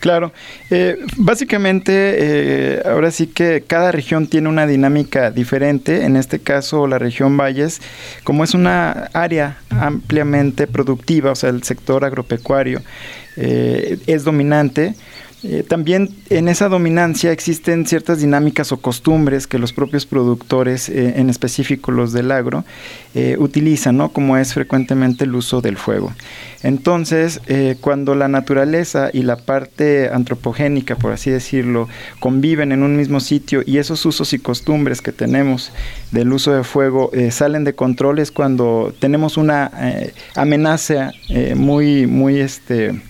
Claro, 0.00 0.32
eh, 0.70 0.96
básicamente 1.16 1.92
eh, 1.92 2.82
ahora 2.84 3.10
sí 3.10 3.26
que 3.26 3.64
cada 3.66 3.92
región 3.92 4.26
tiene 4.26 4.48
una 4.48 4.66
dinámica 4.66 5.30
diferente, 5.30 6.04
en 6.04 6.16
este 6.16 6.38
caso 6.38 6.86
la 6.86 6.98
región 6.98 7.36
Valles, 7.36 7.80
como 8.24 8.44
es 8.44 8.54
una 8.54 9.10
área 9.12 9.58
ampliamente 9.70 10.66
productiva, 10.66 11.32
o 11.32 11.34
sea, 11.34 11.50
el 11.50 11.62
sector 11.62 12.04
agropecuario 12.04 12.80
eh, 13.36 13.98
es 14.06 14.24
dominante, 14.24 14.94
eh, 15.44 15.62
también 15.66 16.10
en 16.30 16.48
esa 16.48 16.68
dominancia 16.68 17.30
existen 17.30 17.86
ciertas 17.86 18.20
dinámicas 18.20 18.72
o 18.72 18.78
costumbres 18.78 19.46
que 19.46 19.58
los 19.58 19.72
propios 19.72 20.04
productores, 20.04 20.88
eh, 20.88 21.14
en 21.16 21.30
específico 21.30 21.92
los 21.92 22.12
del 22.12 22.32
agro, 22.32 22.64
eh, 23.14 23.36
utilizan, 23.38 23.96
¿no? 23.96 24.08
Como 24.08 24.36
es 24.36 24.52
frecuentemente 24.52 25.24
el 25.24 25.34
uso 25.36 25.60
del 25.60 25.76
fuego. 25.76 26.12
Entonces, 26.64 27.40
cuando 27.80 28.16
la 28.16 28.26
naturaleza 28.26 29.10
y 29.12 29.22
la 29.22 29.36
parte 29.36 30.10
antropogénica, 30.12 30.96
por 30.96 31.12
así 31.12 31.30
decirlo, 31.30 31.88
conviven 32.18 32.72
en 32.72 32.82
un 32.82 32.96
mismo 32.96 33.20
sitio 33.20 33.62
y 33.64 33.78
esos 33.78 34.04
usos 34.04 34.32
y 34.32 34.40
costumbres 34.40 35.00
que 35.00 35.12
tenemos 35.12 35.70
del 36.10 36.32
uso 36.32 36.52
de 36.52 36.64
fuego 36.64 37.12
salen 37.30 37.62
de 37.62 37.76
control 37.76 38.18
es 38.18 38.32
cuando 38.32 38.92
tenemos 38.98 39.36
una 39.36 39.70
amenaza 40.34 41.12
muy, 41.54 42.08
muy, 42.08 42.40
este, 42.40 43.00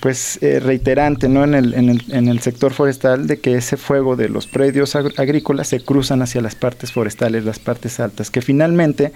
pues 0.00 0.38
eh, 0.42 0.60
reiterante 0.60 1.28
¿no? 1.28 1.44
en, 1.44 1.54
el, 1.54 1.74
en, 1.74 1.90
el, 1.90 2.02
en 2.10 2.28
el 2.28 2.40
sector 2.40 2.72
forestal 2.72 3.26
de 3.26 3.38
que 3.38 3.54
ese 3.54 3.76
fuego 3.76 4.16
de 4.16 4.28
los 4.30 4.46
predios 4.46 4.94
ag- 4.96 5.12
agrícolas 5.18 5.68
se 5.68 5.80
cruzan 5.80 6.22
hacia 6.22 6.40
las 6.40 6.54
partes 6.54 6.90
forestales, 6.90 7.44
las 7.44 7.58
partes 7.58 8.00
altas, 8.00 8.30
que 8.30 8.40
finalmente 8.40 9.12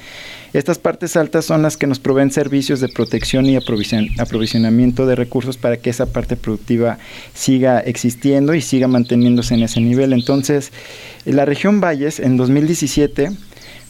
estas 0.52 0.78
partes 0.78 1.16
altas 1.16 1.46
son 1.46 1.62
las 1.62 1.76
que 1.78 1.86
nos 1.86 1.98
proveen 2.00 2.30
servicios 2.30 2.80
de 2.80 2.88
protección 2.88 3.46
y 3.46 3.56
aprovisión- 3.56 4.10
aprovisionamiento 4.20 5.06
de 5.06 5.14
recursos 5.16 5.56
para 5.56 5.78
que 5.78 5.88
esa 5.90 6.06
parte 6.06 6.36
productiva 6.36 6.98
siga 7.32 7.80
existiendo 7.80 8.54
y 8.54 8.60
siga 8.60 8.86
manteniéndose 8.86 9.54
en 9.54 9.62
ese 9.62 9.80
nivel. 9.80 10.12
Entonces, 10.12 10.70
la 11.24 11.46
región 11.46 11.80
Valles 11.80 12.20
en 12.20 12.36
2017 12.36 13.30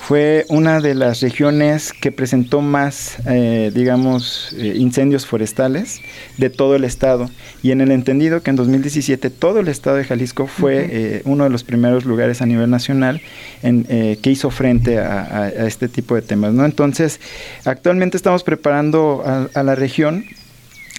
fue 0.07 0.45
una 0.49 0.81
de 0.81 0.95
las 0.95 1.21
regiones 1.23 1.93
que 1.93 2.13
presentó 2.13 2.61
más, 2.61 3.17
eh, 3.27 3.71
digamos, 3.75 4.55
eh, 4.59 4.75
incendios 4.77 5.25
forestales 5.25 6.01
de 6.37 6.51
todo 6.51 6.77
el 6.77 6.85
estado. 6.85 7.31
Y 7.63 7.71
en 7.71 7.81
el 7.81 7.91
entendido 7.91 8.43
que 8.43 8.51
en 8.51 8.57
2017 8.57 9.31
todo 9.31 9.61
el 9.61 9.69
estado 9.69 9.97
de 9.97 10.05
Jalisco 10.05 10.47
fue 10.47 10.89
eh, 10.91 11.23
uno 11.25 11.45
de 11.45 11.51
los 11.51 11.65
primeros 11.65 12.05
lugares 12.05 12.43
a 12.43 12.47
nivel 12.47 12.69
nacional 12.69 13.23
en, 13.63 13.87
eh, 13.89 14.19
que 14.21 14.31
hizo 14.31 14.51
frente 14.51 14.99
a, 14.99 15.23
a- 15.23 15.45
a 15.45 15.67
este 15.67 15.89
tipo 15.89 16.15
de 16.15 16.21
temas. 16.23 16.53
¿no? 16.53 16.67
Entonces, 16.67 17.19
actualmente 17.65 18.19
estamos 18.19 18.45
preparando 18.45 19.23
a, 19.25 19.49
a 19.59 19.63
la 19.63 19.75
región 19.75 20.27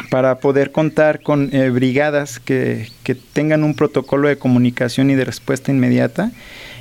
para 0.10 0.39
poder 0.39 0.72
contar 0.72 1.22
con 1.22 1.54
eh, 1.56 1.70
brigadas 1.70 2.39
que, 2.39 2.89
que 3.04 3.13
tengan 3.15 3.63
un 3.63 3.76
protocolo 3.76 4.28
de 4.28 4.38
comunicación 4.38 5.10
y 5.12 5.15
de 5.15 5.26
respuesta 5.26 5.72
inmediata. 5.72 6.32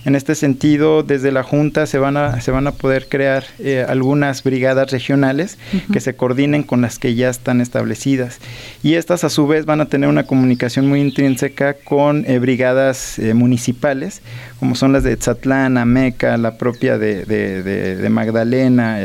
En 0.05 0.15
este 0.15 0.35
sentido, 0.35 1.03
desde 1.03 1.33
la 1.33 1.43
Junta 1.43 1.87
se 1.87 1.99
van 1.99 2.17
a, 2.19 2.41
se 2.43 2.51
van 2.51 2.67
a 2.67 2.73
poder 2.73 3.07
crear 3.09 3.45
eh, 3.59 3.87
algunas 3.89 4.43
brigadas 4.43 4.91
regionales 4.91 5.57
que 5.93 6.01
se 6.01 6.15
coordinen 6.15 6.63
con 6.63 6.83
las 6.83 6.99
que 6.99 7.15
ya 7.15 7.31
están 7.31 7.61
establecidas. 7.63 8.39
Y 8.83 8.95
estas 8.95 9.25
a 9.25 9.31
su 9.31 9.47
vez 9.47 9.65
van 9.65 9.81
a 9.81 9.87
tener 9.87 10.11
una 10.11 10.25
comunicación 10.25 10.87
muy 10.89 11.01
intrínseca 11.01 11.75
con 11.75 12.25
eh, 12.27 12.39
brigadas 12.39 13.19
eh, 13.19 13.33
municipales, 13.33 14.21
como 14.61 14.75
son 14.75 14.93
las 14.93 15.05
de 15.05 15.17
Tzatlán, 15.17 15.79
Ameca, 15.79 16.37
la 16.37 16.59
propia 16.59 16.99
de, 16.99 17.25
de- 17.25 17.63
de- 17.63 17.97
de 17.97 18.09
Magdalena 18.11 19.01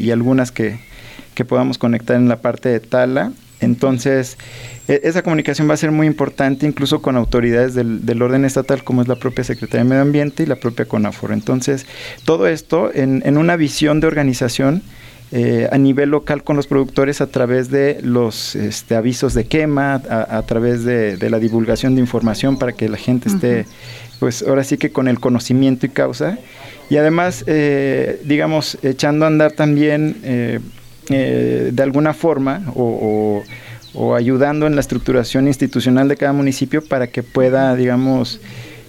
y 0.00 0.10
algunas 0.12 0.52
que, 0.52 0.78
que 1.34 1.44
podamos 1.44 1.78
conectar 1.78 2.16
en 2.16 2.28
la 2.28 2.36
parte 2.36 2.68
de 2.68 2.78
Tala. 2.80 3.32
Entonces, 3.62 4.36
e- 4.88 5.00
esa 5.04 5.22
comunicación 5.22 5.68
va 5.68 5.74
a 5.74 5.76
ser 5.78 5.90
muy 5.90 6.06
importante 6.06 6.66
incluso 6.66 7.00
con 7.00 7.16
autoridades 7.16 7.74
del, 7.74 8.04
del 8.04 8.20
orden 8.20 8.44
estatal 8.44 8.84
como 8.84 9.02
es 9.02 9.08
la 9.08 9.16
propia 9.16 9.44
Secretaría 9.44 9.84
de 9.84 9.88
Medio 9.88 10.02
Ambiente 10.02 10.42
y 10.42 10.46
la 10.46 10.56
propia 10.56 10.84
CONAFOR. 10.84 11.32
Entonces, 11.32 11.86
todo 12.24 12.46
esto 12.46 12.90
en, 12.92 13.22
en 13.24 13.38
una 13.38 13.56
visión 13.56 14.00
de 14.00 14.06
organización 14.08 14.82
eh, 15.34 15.66
a 15.72 15.78
nivel 15.78 16.10
local 16.10 16.42
con 16.44 16.56
los 16.56 16.66
productores 16.66 17.22
a 17.22 17.26
través 17.28 17.70
de 17.70 18.00
los 18.02 18.54
este, 18.54 18.96
avisos 18.96 19.32
de 19.32 19.44
quema, 19.44 19.94
a, 19.94 20.36
a 20.36 20.42
través 20.42 20.84
de, 20.84 21.16
de 21.16 21.30
la 21.30 21.38
divulgación 21.38 21.94
de 21.94 22.02
información 22.02 22.58
para 22.58 22.72
que 22.72 22.86
la 22.88 22.98
gente 22.98 23.30
esté, 23.30 23.64
pues 24.20 24.42
ahora 24.46 24.62
sí 24.62 24.76
que 24.76 24.92
con 24.92 25.08
el 25.08 25.20
conocimiento 25.20 25.86
y 25.86 25.88
causa. 25.88 26.38
Y 26.90 26.98
además, 26.98 27.44
eh, 27.46 28.20
digamos, 28.24 28.76
echando 28.82 29.24
a 29.24 29.28
andar 29.28 29.52
también 29.52 30.16
eh, 30.22 30.60
eh, 31.10 31.70
de 31.72 31.82
alguna 31.82 32.14
forma 32.14 32.62
o, 32.74 32.82
o- 32.82 33.44
o 33.94 34.14
ayudando 34.14 34.66
en 34.66 34.74
la 34.74 34.80
estructuración 34.80 35.46
institucional 35.48 36.08
de 36.08 36.16
cada 36.16 36.32
municipio 36.32 36.82
para 36.82 37.08
que 37.08 37.22
pueda, 37.22 37.76
digamos, 37.76 38.40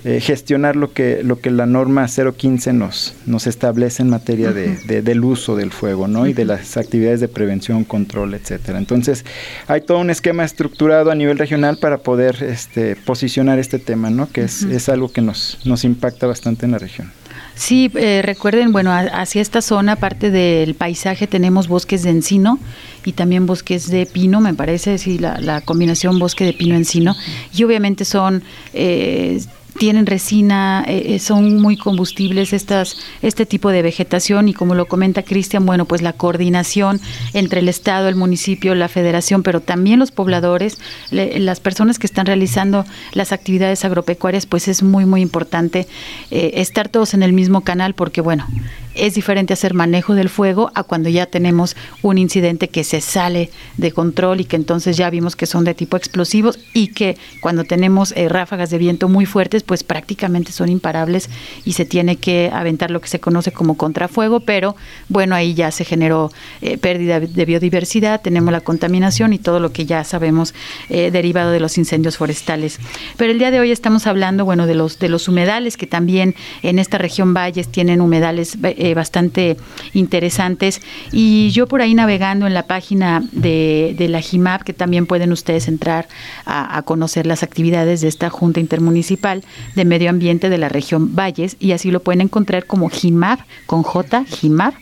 eh, 0.06 0.20
gestionar 0.22 0.76
lo 0.78 0.92
que, 0.94 1.24
lo 1.24 1.40
que 1.40 1.50
la 1.52 1.66
norma 1.66 2.08
015 2.08 2.72
nos, 2.74 3.14
nos 3.26 3.46
establece 3.48 4.02
en 4.02 4.10
materia 4.10 4.52
de, 4.54 4.78
de- 4.88 5.02
del 5.02 5.24
uso 5.26 5.56
del 5.58 5.72
fuego, 5.72 6.08
¿no? 6.08 6.26
Y 6.28 6.34
de 6.34 6.46
las 6.46 6.76
actividades 6.78 7.20
de 7.22 7.28
prevención, 7.30 7.84
control, 7.86 8.34
etcétera. 8.34 8.78
Entonces, 8.78 9.26
hay 9.68 9.82
todo 9.82 10.00
un 10.00 10.10
esquema 10.10 10.44
estructurado 10.46 11.12
a 11.12 11.16
nivel 11.16 11.38
regional 11.38 11.78
para 11.78 11.98
poder 11.98 12.42
este, 12.42 12.96
posicionar 12.96 13.60
este 13.60 13.80
tema, 13.80 14.10
¿no? 14.10 14.30
Que 14.30 14.44
es, 14.44 14.64
es 14.64 14.88
algo 14.90 15.10
que 15.12 15.22
nos, 15.22 15.60
nos 15.66 15.84
impacta 15.86 16.28
bastante 16.28 16.66
en 16.66 16.72
la 16.74 16.80
región. 16.80 17.12
Sí, 17.56 17.92
eh, 17.96 18.22
recuerden, 18.24 18.72
bueno, 18.72 18.92
hacia 18.92 19.42
esta 19.42 19.62
zona, 19.62 19.96
parte 19.96 20.32
del 20.32 20.74
paisaje, 20.74 21.28
tenemos 21.28 21.68
bosques 21.68 22.04
de 22.04 22.10
encino 22.10 22.60
y 23.06 23.12
también 23.14 23.46
bosques 23.46 23.90
de 23.90 24.06
pino, 24.06 24.42
me 24.42 24.54
parece, 24.54 24.98
sí, 24.98 25.20
la, 25.20 25.40
la 25.40 25.62
combinación 25.62 26.18
bosque 26.20 26.46
de 26.46 26.54
pino-encino. 26.54 27.16
Y 27.56 27.64
obviamente 27.64 28.06
son... 28.06 28.44
eh, 28.74 29.40
tienen 29.78 30.06
resina, 30.06 30.84
eh, 30.88 31.16
eh, 31.16 31.20
son 31.20 31.62
muy 31.62 31.78
combustibles 31.78 32.54
estas, 32.54 32.98
este 33.22 33.46
tipo 33.46 33.70
de 33.70 33.82
vegetación 33.82 34.48
y 34.48 34.54
como 34.54 34.76
lo 34.76 34.86
comenta 34.86 35.24
Cristian, 35.24 35.66
bueno, 35.66 35.86
pues 35.86 36.02
la 36.02 36.14
coordinación 36.14 37.02
entre 37.34 37.60
el 37.60 37.70
Estado, 37.70 38.08
el 38.08 38.16
municipio, 38.16 38.76
la 38.76 38.88
federación, 38.88 39.44
pero 39.44 39.62
también 39.62 40.00
los 40.00 40.12
pobladores, 40.12 40.78
le- 41.12 41.40
las 41.40 41.60
personas 41.60 42.00
que 42.00 42.08
están 42.08 42.26
realizando 42.26 42.86
las 43.14 43.32
actividades 43.32 43.84
agropecuarias, 43.86 44.46
pues 44.46 44.68
es 44.68 44.84
muy, 44.84 45.06
muy 45.06 45.22
importante 45.22 45.88
eh, 46.32 46.52
estar 46.56 46.88
todos 46.90 47.14
en 47.14 47.24
el 47.24 47.34
mismo 47.34 47.62
canal 47.62 47.94
porque, 47.96 48.22
bueno, 48.22 48.48
es 48.96 49.16
diferente 49.16 49.54
hacer 49.54 49.74
manejo 49.74 50.16
del 50.16 50.30
fuego 50.30 50.72
a 50.76 50.84
cuando 50.84 51.10
ya 51.10 51.26
tenemos 51.26 51.76
un 52.02 52.18
incidente 52.18 52.70
que 52.70 52.84
se 52.84 53.02
sale 53.02 53.50
de 53.78 53.92
control 53.92 54.42
y 54.42 54.46
que 54.46 54.56
entonces 54.56 54.98
ya 54.98 55.10
vimos 55.10 55.36
que 55.36 55.46
son 55.46 55.64
de 55.64 55.74
tipo 55.74 55.98
explosivos 55.98 56.60
y 56.74 56.88
que 56.88 57.18
cuando 57.42 57.64
tenemos 57.64 58.14
eh, 58.16 58.30
ráfagas 58.30 58.70
de 58.70 58.78
viento 58.78 59.10
muy 59.10 59.26
fuertes, 59.26 59.64
pues 59.64 59.84
prácticamente 59.84 60.52
son 60.52 60.70
imparables 60.70 61.30
y 61.66 61.74
se 61.74 61.86
tiene 61.86 62.18
que 62.18 62.52
aventar 62.54 62.92
lo 62.92 63.02
que 63.02 63.08
se 63.08 63.20
conoce 63.20 63.52
como 63.52 63.76
contrafuego, 63.78 64.42
pero 64.42 64.76
bueno, 65.10 65.36
ahí 65.36 65.54
ya 65.54 65.72
se 65.72 65.86
generó 65.86 66.32
eh, 66.62 66.78
pérdida 66.78 67.20
de 67.20 67.46
biodiversidad, 67.46 68.22
tenemos 68.22 68.52
la 68.52 68.62
contaminación 68.62 69.34
y 69.34 69.40
todo 69.40 69.60
lo 69.60 69.72
que 69.72 69.86
ya 69.86 70.04
sabemos 70.04 70.54
eh, 70.90 71.12
derivado 71.12 71.52
de 71.52 71.60
los 71.60 71.78
incendios 71.78 72.18
forestales. 72.18 72.80
Pero 73.18 73.32
el 73.32 73.40
día 73.40 73.52
de 73.52 73.60
hoy 73.60 73.72
estamos 73.72 74.08
hablando, 74.08 74.46
bueno, 74.46 74.68
de 74.68 74.76
los 74.76 75.00
de 75.00 75.10
los 75.10 75.28
humedales 75.28 75.78
que 75.78 75.88
también 75.88 76.36
en 76.62 76.80
esta 76.80 76.98
región 76.98 77.34
valles 77.34 77.68
tienen 77.70 78.02
humedales 78.02 78.58
eh, 78.84 78.94
bastante 78.94 79.56
interesantes 79.94 80.82
y 81.12 81.52
yo 81.52 81.68
por 81.68 81.82
ahí 81.82 81.94
navegando 81.94 82.48
en 82.48 82.54
la 82.54 82.68
página 82.68 83.24
de, 83.32 83.96
la 84.10 84.20
JIMAP, 84.20 84.64
que 84.64 84.74
también 84.74 85.06
pueden 85.06 85.32
ustedes 85.32 85.70
entrar 85.70 86.08
a, 86.46 86.78
a 86.78 86.82
conocer 86.82 87.26
las 87.26 87.44
actividades 87.44 88.02
de 88.02 88.10
esta 88.10 88.30
Junta 88.30 88.60
Intermunicipal 88.60 89.44
de 89.76 89.86
Medio 89.86 90.10
Ambiente 90.10 90.50
de 90.50 90.58
la 90.58 90.68
región 90.68 91.16
Valles 91.16 91.56
y 91.60 91.72
así 91.72 91.92
lo 91.92 92.02
pueden 92.02 92.22
encontrar 92.22 92.66
como 92.66 92.90
JIMAP, 92.90 93.40
con 93.66 93.84
J, 93.84 94.26
JIMAP. 94.26 94.76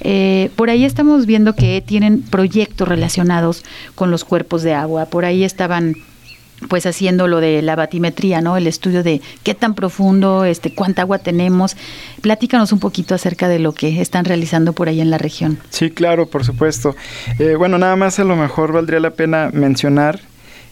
Eh, 0.00 0.50
por 0.56 0.68
ahí 0.70 0.84
estamos 0.84 1.26
viendo 1.26 1.54
que 1.54 1.82
tienen 1.84 2.22
proyectos 2.22 2.86
relacionados 2.86 3.64
con 3.94 4.10
los 4.10 4.24
cuerpos 4.24 4.62
de 4.62 4.74
agua, 4.74 5.06
por 5.06 5.24
ahí 5.24 5.44
estaban 5.44 5.94
pues 6.68 6.86
haciendo 6.86 7.28
lo 7.28 7.40
de 7.40 7.62
la 7.62 7.76
batimetría, 7.76 8.40
¿no? 8.40 8.56
El 8.56 8.66
estudio 8.66 9.02
de 9.02 9.20
qué 9.42 9.54
tan 9.54 9.74
profundo, 9.74 10.44
este, 10.44 10.72
cuánta 10.72 11.02
agua 11.02 11.18
tenemos. 11.18 11.76
Platícanos 12.20 12.72
un 12.72 12.80
poquito 12.80 13.14
acerca 13.14 13.48
de 13.48 13.58
lo 13.58 13.72
que 13.72 14.00
están 14.00 14.24
realizando 14.24 14.72
por 14.72 14.88
ahí 14.88 15.00
en 15.00 15.10
la 15.10 15.18
región. 15.18 15.58
Sí, 15.70 15.90
claro, 15.90 16.26
por 16.26 16.44
supuesto. 16.44 16.96
Eh, 17.38 17.54
bueno, 17.56 17.78
nada 17.78 17.96
más 17.96 18.18
a 18.18 18.24
lo 18.24 18.36
mejor 18.36 18.72
valdría 18.72 19.00
la 19.00 19.10
pena 19.10 19.50
mencionar 19.52 20.20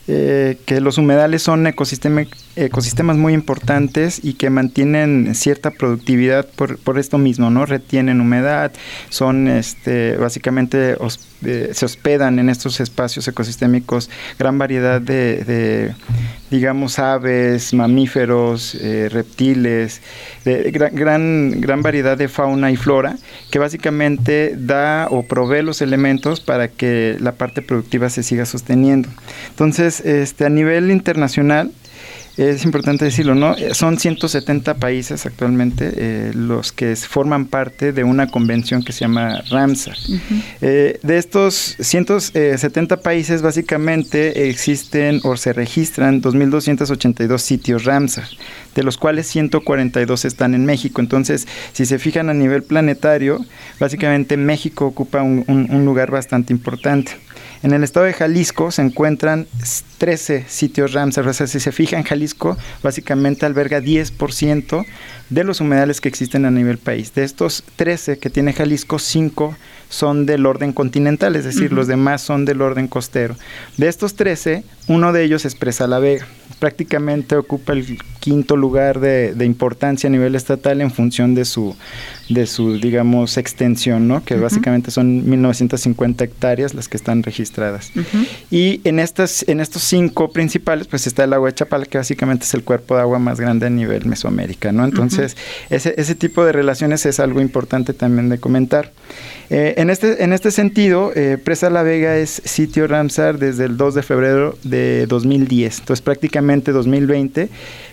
eh, 0.06 0.58
que 0.66 0.80
los 0.80 0.98
humedales 0.98 1.42
son 1.42 1.66
ecosistema- 1.66 2.28
ecosistemas 2.56 3.16
muy 3.16 3.32
importantes 3.32 4.20
y 4.22 4.34
que 4.34 4.50
mantienen 4.50 5.34
cierta 5.34 5.70
productividad 5.70 6.46
por, 6.46 6.78
por 6.78 6.98
esto 6.98 7.16
mismo, 7.18 7.50
¿no? 7.50 7.64
Retienen 7.64 8.20
humedad, 8.20 8.72
son 9.08 9.48
este, 9.48 10.16
básicamente 10.16 10.96
eh, 11.44 11.70
se 11.72 11.84
hospedan 11.84 12.38
en 12.38 12.48
estos 12.50 12.80
espacios 12.80 13.26
ecosistémicos 13.28 14.10
gran 14.38 14.58
variedad 14.58 15.00
de, 15.00 15.94
digamos, 16.54 16.98
aves, 16.98 17.74
mamíferos, 17.74 18.74
eh, 18.76 19.08
reptiles, 19.10 20.00
de 20.44 20.70
gran, 20.70 20.94
gran, 20.94 21.60
gran 21.60 21.82
variedad 21.82 22.16
de 22.16 22.28
fauna 22.28 22.70
y 22.70 22.76
flora 22.76 23.16
que 23.50 23.58
básicamente 23.58 24.54
da 24.56 25.08
o 25.10 25.24
provee 25.24 25.62
los 25.62 25.82
elementos 25.82 26.40
para 26.40 26.68
que 26.68 27.16
la 27.18 27.32
parte 27.32 27.60
productiva 27.60 28.08
se 28.08 28.22
siga 28.22 28.46
sosteniendo. 28.46 29.08
Entonces, 29.50 30.00
este, 30.00 30.46
a 30.46 30.48
nivel 30.48 30.90
internacional, 30.90 31.72
es 32.36 32.64
importante 32.64 33.04
decirlo, 33.04 33.34
¿no? 33.34 33.56
Eh, 33.56 33.74
Son 33.74 33.98
170 33.98 34.74
países 34.74 35.24
actualmente 35.26 35.92
eh, 35.96 36.32
los 36.34 36.72
que 36.72 36.96
forman 36.96 37.46
parte 37.46 37.92
de 37.92 38.02
una 38.04 38.26
convención 38.28 38.82
que 38.82 38.92
se 38.92 39.00
llama 39.00 39.40
Ramsar. 39.50 39.96
Eh, 40.60 40.98
de 41.02 41.18
estos 41.18 41.76
170 41.78 42.96
países, 43.02 43.42
básicamente 43.42 44.48
existen 44.48 45.20
o 45.24 45.36
se 45.36 45.52
registran 45.52 46.20
2.282 46.22 47.38
sitios 47.38 47.84
Ramsar, 47.84 48.26
de 48.74 48.82
los 48.82 48.98
cuales 48.98 49.26
142 49.28 50.24
están 50.24 50.54
en 50.54 50.64
México. 50.66 51.00
Entonces, 51.00 51.46
si 51.72 51.86
se 51.86 51.98
fijan 51.98 52.30
a 52.30 52.34
nivel 52.34 52.62
planetario, 52.62 53.44
básicamente 53.78 54.36
México 54.36 54.86
ocupa 54.86 55.22
un, 55.22 55.44
un- 55.48 55.70
un 55.70 55.84
lugar 55.84 56.10
bastante 56.10 56.52
importante. 56.52 57.12
En 57.62 57.72
el 57.72 57.82
estado 57.82 58.04
de 58.06 58.12
Jalisco 58.12 58.70
se 58.70 58.82
encuentran 58.82 59.46
13 60.04 60.44
sitios 60.48 60.92
Ramsar. 60.92 61.26
O 61.26 61.32
sea, 61.32 61.46
si 61.46 61.60
se 61.60 61.72
fijan, 61.72 62.02
Jalisco 62.02 62.58
básicamente 62.82 63.46
alberga 63.46 63.80
10% 63.80 64.84
de 65.30 65.44
los 65.44 65.62
humedales 65.62 66.02
que 66.02 66.10
existen 66.10 66.44
a 66.44 66.50
nivel 66.50 66.76
país. 66.76 67.14
De 67.14 67.24
estos 67.24 67.64
13 67.76 68.18
que 68.18 68.28
tiene 68.28 68.52
Jalisco, 68.52 68.98
5 68.98 69.56
son 69.88 70.26
del 70.26 70.44
orden 70.44 70.72
continental, 70.72 71.36
es 71.36 71.44
decir, 71.44 71.72
los 71.72 71.86
demás 71.86 72.20
son 72.20 72.44
del 72.44 72.60
orden 72.60 72.88
costero. 72.88 73.36
De 73.76 73.88
estos 73.88 74.14
13, 74.14 74.64
uno 74.88 75.12
de 75.12 75.24
ellos 75.24 75.44
es 75.44 75.54
Presa 75.54 75.86
La 75.86 76.00
Vega. 76.00 76.26
Prácticamente 76.58 77.36
ocupa 77.36 77.72
el 77.72 77.98
quinto 78.20 78.56
lugar 78.56 79.00
de, 79.00 79.34
de 79.34 79.44
importancia 79.44 80.08
a 80.08 80.10
nivel 80.10 80.34
estatal 80.34 80.80
en 80.80 80.90
función 80.90 81.34
de 81.34 81.44
su, 81.44 81.76
de 82.28 82.46
su 82.46 82.78
digamos, 82.78 83.36
extensión, 83.36 84.08
¿no? 84.08 84.24
que 84.24 84.36
básicamente 84.36 84.90
son 84.90 85.28
1950 85.28 86.24
hectáreas 86.24 86.74
las 86.74 86.88
que 86.88 86.96
están 86.96 87.22
registradas. 87.22 87.92
Y 88.50 88.80
en, 88.84 88.98
estas, 88.98 89.44
en 89.48 89.60
estos 89.60 89.82
cinco 89.94 90.32
principales, 90.32 90.88
pues 90.88 91.06
está 91.06 91.22
el 91.22 91.32
agua 91.34 91.50
de 91.50 91.54
Chapala, 91.54 91.86
que 91.86 91.98
básicamente 91.98 92.46
es 92.46 92.54
el 92.54 92.64
cuerpo 92.64 92.96
de 92.96 93.02
agua 93.02 93.20
más 93.20 93.38
grande 93.38 93.66
a 93.66 93.70
nivel 93.70 94.06
Mesoamérica, 94.06 94.72
¿no? 94.72 94.84
Entonces, 94.84 95.36
ese, 95.70 95.94
ese 95.96 96.16
tipo 96.16 96.44
de 96.44 96.50
relaciones 96.50 97.06
es 97.06 97.20
algo 97.20 97.40
importante 97.40 97.94
también 97.94 98.28
de 98.28 98.38
comentar. 98.38 98.90
Eh, 99.50 99.74
en, 99.76 99.90
este, 99.90 100.24
en 100.24 100.32
este 100.32 100.50
sentido, 100.50 101.12
eh, 101.14 101.38
Presa 101.38 101.70
La 101.70 101.84
Vega 101.84 102.16
es 102.16 102.42
sitio 102.44 102.88
Ramsar 102.88 103.38
desde 103.38 103.66
el 103.66 103.76
2 103.76 103.94
de 103.94 104.02
febrero 104.02 104.58
de 104.64 105.06
2010. 105.06 105.78
Entonces, 105.78 106.02
prácticamente 106.02 106.72
2020, 106.72 107.48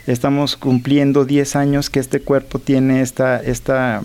estamos 0.07 0.57
cumpliendo 0.57 1.23
10 1.23 1.55
años 1.55 1.91
que 1.91 1.99
este 1.99 2.21
cuerpo 2.21 2.57
tiene 2.57 3.01
esta... 3.01 3.39
esta 3.39 4.01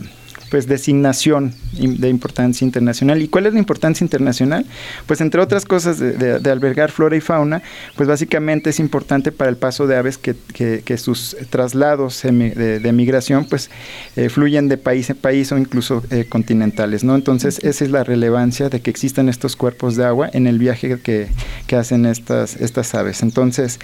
pues 0.50 0.66
designación 0.66 1.54
de 1.72 2.08
importancia 2.08 2.64
internacional. 2.64 3.20
¿Y 3.20 3.28
cuál 3.28 3.46
es 3.46 3.52
la 3.52 3.58
importancia 3.58 4.04
internacional? 4.04 4.64
Pues 5.06 5.20
entre 5.20 5.40
otras 5.40 5.64
cosas 5.64 5.98
de, 5.98 6.12
de- 6.12 6.38
de 6.38 6.50
albergar 6.50 6.90
flora 6.90 7.16
y 7.16 7.20
fauna, 7.20 7.62
pues 7.96 8.08
básicamente 8.08 8.70
es 8.70 8.78
importante 8.78 9.32
para 9.32 9.50
el 9.50 9.56
paso 9.56 9.86
de 9.86 9.96
aves 9.96 10.18
que, 10.18 10.34
que- 10.54 10.82
que 10.84 10.96
sus 10.98 11.36
traslados 11.50 12.22
de 12.22 12.92
migración 12.92 13.46
pues 13.46 13.70
eh, 14.16 14.28
fluyen 14.28 14.68
de 14.68 14.76
país 14.78 15.10
en 15.10 15.16
país 15.16 15.50
o 15.52 15.58
incluso 15.58 16.02
eh, 16.10 16.26
continentales, 16.28 17.02
¿no? 17.04 17.14
Entonces 17.14 17.58
esa 17.64 17.84
es 17.84 17.90
la 17.90 18.04
relevancia 18.04 18.68
de 18.68 18.80
que 18.80 18.90
existan 18.90 19.28
estos 19.28 19.56
cuerpos 19.56 19.96
de 19.96 20.04
agua 20.04 20.30
en 20.32 20.46
el 20.46 20.58
viaje 20.58 20.98
que, 21.00 21.28
que 21.66 21.76
hacen 21.76 22.06
estas, 22.06 22.56
estas 22.56 22.94
aves. 22.94 23.22
Entonces, 23.22 23.78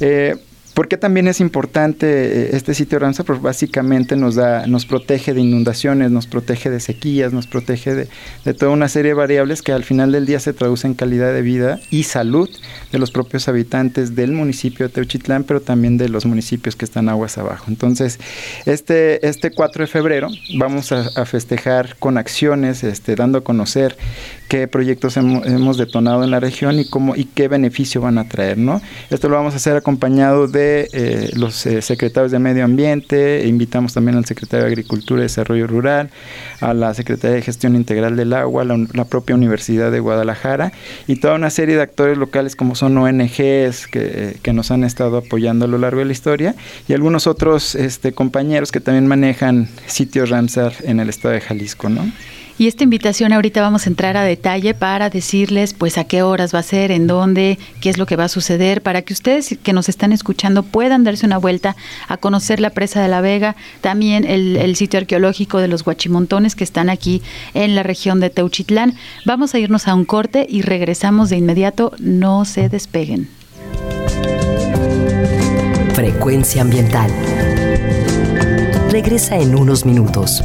eh, 0.00 0.36
¿Por 0.74 0.88
qué 0.88 0.96
también 0.96 1.28
es 1.28 1.40
importante 1.40 2.06
eh, 2.06 2.50
este 2.52 2.72
sitio 2.72 2.98
Ramsar? 2.98 3.26
Pues 3.26 3.42
básicamente 3.42 4.16
nos 4.16 4.36
da, 4.36 4.66
nos 4.66 4.86
protege 4.86 5.34
de 5.34 5.40
inundaciones, 5.42 6.10
nos 6.10 6.26
protege 6.26 6.70
de 6.70 6.80
sequías, 6.80 7.32
nos 7.32 7.46
protege 7.46 7.94
de, 7.94 8.08
de 8.44 8.54
toda 8.54 8.72
una 8.72 8.88
serie 8.88 9.10
de 9.10 9.14
variables 9.14 9.60
que 9.60 9.72
al 9.72 9.84
final 9.84 10.12
del 10.12 10.24
día 10.24 10.40
se 10.40 10.54
traducen 10.54 10.92
en 10.92 10.94
calidad 10.94 11.32
de 11.34 11.42
vida 11.42 11.78
y 11.90 12.04
salud 12.04 12.48
de 12.90 12.98
los 12.98 13.10
propios 13.10 13.48
habitantes 13.48 14.14
del 14.14 14.32
municipio 14.32 14.88
de 14.88 14.94
Teuchitlán, 14.94 15.44
pero 15.44 15.60
también 15.60 15.98
de 15.98 16.08
los 16.08 16.24
municipios 16.24 16.74
que 16.74 16.86
están 16.86 17.08
aguas 17.10 17.36
abajo. 17.36 17.66
Entonces, 17.68 18.18
este, 18.64 19.26
este 19.26 19.50
4 19.50 19.82
de 19.84 19.86
febrero 19.88 20.28
vamos 20.56 20.90
a, 20.92 21.02
festejar 21.26 21.96
con 21.98 22.18
acciones, 22.18 22.82
este, 22.82 23.14
dando 23.14 23.38
a 23.38 23.44
conocer 23.44 23.96
qué 24.48 24.66
proyectos 24.68 25.16
hemo- 25.16 25.44
hemos, 25.46 25.76
detonado 25.76 26.24
en 26.24 26.30
la 26.30 26.40
región 26.40 26.78
y 26.78 26.84
cómo 26.84 27.16
y 27.16 27.24
qué 27.24 27.48
beneficio 27.48 28.00
van 28.00 28.18
a 28.18 28.28
traer, 28.28 28.58
¿no? 28.58 28.82
Esto 29.10 29.28
lo 29.28 29.36
vamos 29.36 29.54
a 29.54 29.56
hacer 29.56 29.76
acompañado 29.76 30.46
de 30.48 30.61
eh, 30.92 31.30
los 31.34 31.66
eh, 31.66 31.82
secretarios 31.82 32.32
de 32.32 32.38
Medio 32.38 32.64
Ambiente, 32.64 33.46
invitamos 33.46 33.94
también 33.94 34.16
al 34.16 34.24
secretario 34.24 34.64
de 34.66 34.72
Agricultura 34.72 35.20
y 35.20 35.24
Desarrollo 35.24 35.66
Rural, 35.66 36.10
a 36.60 36.74
la 36.74 36.94
Secretaría 36.94 37.36
de 37.36 37.42
Gestión 37.42 37.76
Integral 37.76 38.16
del 38.16 38.32
Agua, 38.32 38.64
la, 38.64 38.78
la 38.92 39.04
propia 39.04 39.34
Universidad 39.34 39.90
de 39.90 40.00
Guadalajara 40.00 40.72
y 41.06 41.16
toda 41.16 41.34
una 41.34 41.50
serie 41.50 41.76
de 41.76 41.82
actores 41.82 42.18
locales 42.18 42.56
como 42.56 42.74
son 42.74 42.96
ONGs 42.98 43.86
que, 43.86 44.36
que 44.42 44.52
nos 44.52 44.70
han 44.70 44.84
estado 44.84 45.18
apoyando 45.18 45.64
a 45.64 45.68
lo 45.68 45.78
largo 45.78 46.00
de 46.00 46.06
la 46.06 46.12
historia 46.12 46.54
y 46.88 46.92
algunos 46.92 47.26
otros 47.26 47.74
este, 47.74 48.12
compañeros 48.12 48.72
que 48.72 48.80
también 48.80 49.06
manejan 49.06 49.68
sitios 49.86 50.30
Ramsar 50.30 50.72
en 50.84 51.00
el 51.00 51.08
estado 51.08 51.34
de 51.34 51.40
Jalisco, 51.40 51.88
¿no? 51.88 52.10
Y 52.62 52.68
esta 52.68 52.84
invitación 52.84 53.32
ahorita 53.32 53.60
vamos 53.60 53.86
a 53.86 53.90
entrar 53.90 54.16
a 54.16 54.22
detalle 54.22 54.72
para 54.72 55.10
decirles 55.10 55.74
pues 55.74 55.98
a 55.98 56.04
qué 56.04 56.22
horas 56.22 56.54
va 56.54 56.60
a 56.60 56.62
ser, 56.62 56.92
en 56.92 57.08
dónde, 57.08 57.58
qué 57.80 57.90
es 57.90 57.98
lo 57.98 58.06
que 58.06 58.14
va 58.14 58.26
a 58.26 58.28
suceder, 58.28 58.82
para 58.82 59.02
que 59.02 59.12
ustedes 59.12 59.58
que 59.60 59.72
nos 59.72 59.88
están 59.88 60.12
escuchando 60.12 60.62
puedan 60.62 61.02
darse 61.02 61.26
una 61.26 61.38
vuelta 61.38 61.74
a 62.06 62.18
conocer 62.18 62.60
la 62.60 62.70
presa 62.70 63.02
de 63.02 63.08
la 63.08 63.20
Vega, 63.20 63.56
también 63.80 64.24
el, 64.24 64.76
sitio 64.76 65.00
arqueológico 65.00 65.58
de 65.58 65.66
los 65.66 65.82
Guachimontones 65.82 66.54
que 66.54 66.62
están 66.62 66.88
aquí 66.88 67.20
en 67.52 67.74
la 67.74 67.82
región 67.82 68.20
de 68.20 68.30
Teuchitlán. 68.30 68.94
Vamos 69.24 69.56
a 69.56 69.58
irnos 69.58 69.88
a 69.88 69.96
un 69.96 70.04
corte 70.04 70.46
y 70.48 70.62
regresamos 70.62 71.30
de 71.30 71.38
inmediato, 71.38 71.90
no 71.98 72.44
se 72.44 72.68
despeguen. 72.68 73.28
Frecuencia 75.94 76.62
ambiental. 76.62 77.10
Regresa 78.88 79.36
en 79.36 79.56
unos 79.56 79.84
minutos. 79.84 80.44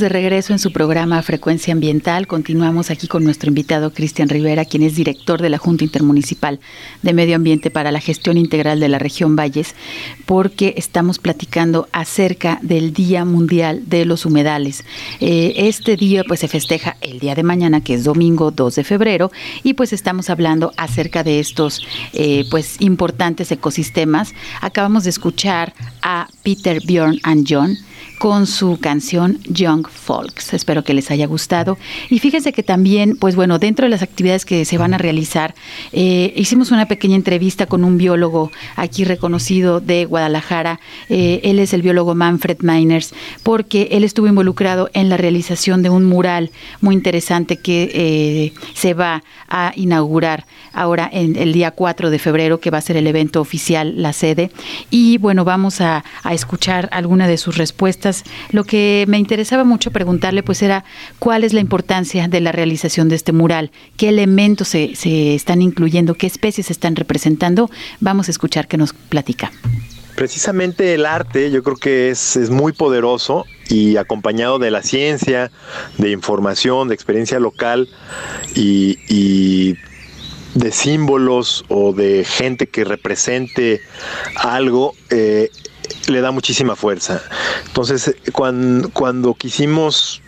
De 0.00 0.08
regreso 0.08 0.54
en 0.54 0.58
su 0.58 0.72
programa 0.72 1.22
Frecuencia 1.22 1.72
Ambiental. 1.72 2.26
Continuamos 2.26 2.90
aquí 2.90 3.06
con 3.06 3.22
nuestro 3.22 3.48
invitado 3.48 3.92
Cristian 3.92 4.30
Rivera, 4.30 4.64
quien 4.64 4.82
es 4.82 4.96
director 4.96 5.42
de 5.42 5.50
la 5.50 5.58
Junta 5.58 5.84
Intermunicipal 5.84 6.58
de 7.02 7.12
Medio 7.12 7.36
Ambiente 7.36 7.70
para 7.70 7.92
la 7.92 8.00
Gestión 8.00 8.38
Integral 8.38 8.80
de 8.80 8.88
la 8.88 8.98
Región 8.98 9.36
Valles, 9.36 9.74
porque 10.24 10.74
estamos 10.78 11.18
platicando 11.18 11.86
acerca 11.92 12.58
del 12.62 12.94
Día 12.94 13.24
Mundial 13.24 13.82
de 13.88 14.06
los 14.06 14.24
Humedales. 14.24 14.84
Eh, 15.20 15.52
este 15.56 15.96
día 15.96 16.24
pues 16.26 16.40
se 16.40 16.48
festeja 16.48 16.96
el 17.02 17.18
día 17.18 17.34
de 17.34 17.42
mañana, 17.42 17.82
que 17.82 17.94
es 17.94 18.04
domingo 18.04 18.50
2 18.50 18.76
de 18.76 18.84
febrero, 18.84 19.30
y 19.62 19.74
pues 19.74 19.92
estamos 19.92 20.30
hablando 20.30 20.72
acerca 20.78 21.22
de 21.22 21.40
estos 21.40 21.86
eh, 22.14 22.44
pues 22.50 22.80
importantes 22.80 23.52
ecosistemas. 23.52 24.34
Acabamos 24.62 25.04
de 25.04 25.10
escuchar 25.10 25.74
a 26.00 26.28
Peter, 26.42 26.80
Bjorn 26.86 27.18
and 27.22 27.46
John 27.46 27.76
con 28.20 28.46
su 28.46 28.78
canción 28.78 29.38
Young 29.44 29.88
Folks. 29.88 30.52
Espero 30.52 30.84
que 30.84 30.92
les 30.92 31.10
haya 31.10 31.26
gustado. 31.26 31.78
Y 32.10 32.18
fíjense 32.18 32.52
que 32.52 32.62
también, 32.62 33.16
pues 33.16 33.34
bueno, 33.34 33.58
dentro 33.58 33.86
de 33.86 33.90
las 33.90 34.02
actividades 34.02 34.44
que 34.44 34.64
se 34.64 34.76
van 34.76 34.92
a 34.92 34.98
realizar, 34.98 35.54
eh, 35.92 36.32
hicimos 36.36 36.70
una 36.70 36.86
pequeña 36.86 37.16
entrevista 37.16 37.66
con 37.66 37.82
un 37.82 37.96
biólogo 37.96 38.50
aquí 38.76 39.04
reconocido 39.04 39.80
de 39.80 40.04
Guadalajara. 40.04 40.80
Eh, 41.08 41.40
él 41.44 41.58
es 41.58 41.72
el 41.72 41.82
biólogo 41.82 42.14
Manfred 42.14 42.58
Miners, 42.60 43.14
porque 43.42 43.88
él 43.92 44.04
estuvo 44.04 44.26
involucrado 44.26 44.90
en 44.92 45.08
la 45.08 45.16
realización 45.16 45.82
de 45.82 45.90
un 45.90 46.04
mural 46.04 46.50
muy 46.80 46.94
interesante 46.94 47.56
que 47.56 47.90
eh, 47.94 48.52
se 48.74 48.94
va 48.94 49.22
a 49.48 49.72
inaugurar 49.76 50.46
ahora 50.72 51.08
en 51.10 51.36
el 51.36 51.52
día 51.52 51.70
4 51.70 52.10
de 52.10 52.18
febrero, 52.18 52.60
que 52.60 52.70
va 52.70 52.78
a 52.78 52.82
ser 52.82 52.96
el 52.96 53.06
evento 53.06 53.40
oficial, 53.40 53.94
la 54.00 54.12
sede. 54.12 54.50
Y 54.90 55.18
bueno, 55.18 55.44
vamos 55.44 55.80
a, 55.80 56.04
a 56.22 56.34
escuchar 56.34 56.88
alguna 56.92 57.26
de 57.26 57.38
sus 57.38 57.56
respuestas. 57.56 57.89
Lo 58.50 58.64
que 58.64 59.04
me 59.08 59.18
interesaba 59.18 59.64
mucho 59.64 59.90
preguntarle 59.90 60.42
pues 60.42 60.62
era 60.62 60.84
cuál 61.18 61.44
es 61.44 61.52
la 61.52 61.60
importancia 61.60 62.28
de 62.28 62.40
la 62.40 62.52
realización 62.52 63.08
de 63.08 63.16
este 63.16 63.32
mural, 63.32 63.70
qué 63.96 64.08
elementos 64.08 64.68
se, 64.68 65.34
están 65.34 65.62
incluyendo, 65.62 66.14
qué 66.14 66.26
especies 66.26 66.66
se 66.66 66.72
están 66.72 66.96
representando. 66.96 67.70
Vamos 68.00 68.28
a 68.28 68.30
escuchar 68.30 68.68
qué 68.68 68.76
nos 68.76 68.92
platica. 68.92 69.52
Precisamente 70.14 70.94
el 70.94 71.06
arte 71.06 71.50
yo 71.50 71.62
creo 71.62 71.76
que 71.76 72.10
es, 72.10 72.36
es 72.36 72.50
muy 72.50 72.72
poderoso 72.72 73.46
y 73.68 73.96
acompañado 73.96 74.58
de 74.58 74.70
la 74.70 74.82
ciencia, 74.82 75.50
de 75.96 76.10
información, 76.10 76.88
de 76.88 76.94
experiencia 76.94 77.40
local 77.40 77.88
y, 78.54 78.98
y 79.08 79.76
de 80.54 80.72
símbolos 80.72 81.64
o 81.68 81.92
de 81.92 82.24
gente 82.24 82.68
que 82.68 82.84
represente 82.84 83.80
algo, 84.36 84.94
eh, 85.10 85.50
le 86.08 86.20
da 86.20 86.30
muchísima 86.30 86.76
fuerza. 86.76 87.22
Entonces, 87.66 88.14
cuando, 88.32 88.90
cuando 88.90 89.34
quisimos 89.34 90.22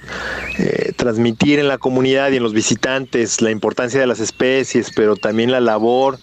eh, 0.59 0.93
transmitir 0.97 1.59
en 1.59 1.69
la 1.69 1.79
comunidad 1.79 2.31
y 2.31 2.37
en 2.37 2.43
los 2.43 2.53
visitantes 2.53 3.41
la 3.41 3.51
importancia 3.51 4.01
de 4.01 4.07
las 4.07 4.21
especies, 4.21 4.91
pero 4.95 5.17
también 5.17 5.51
la 5.51 5.61
labor 5.61 6.19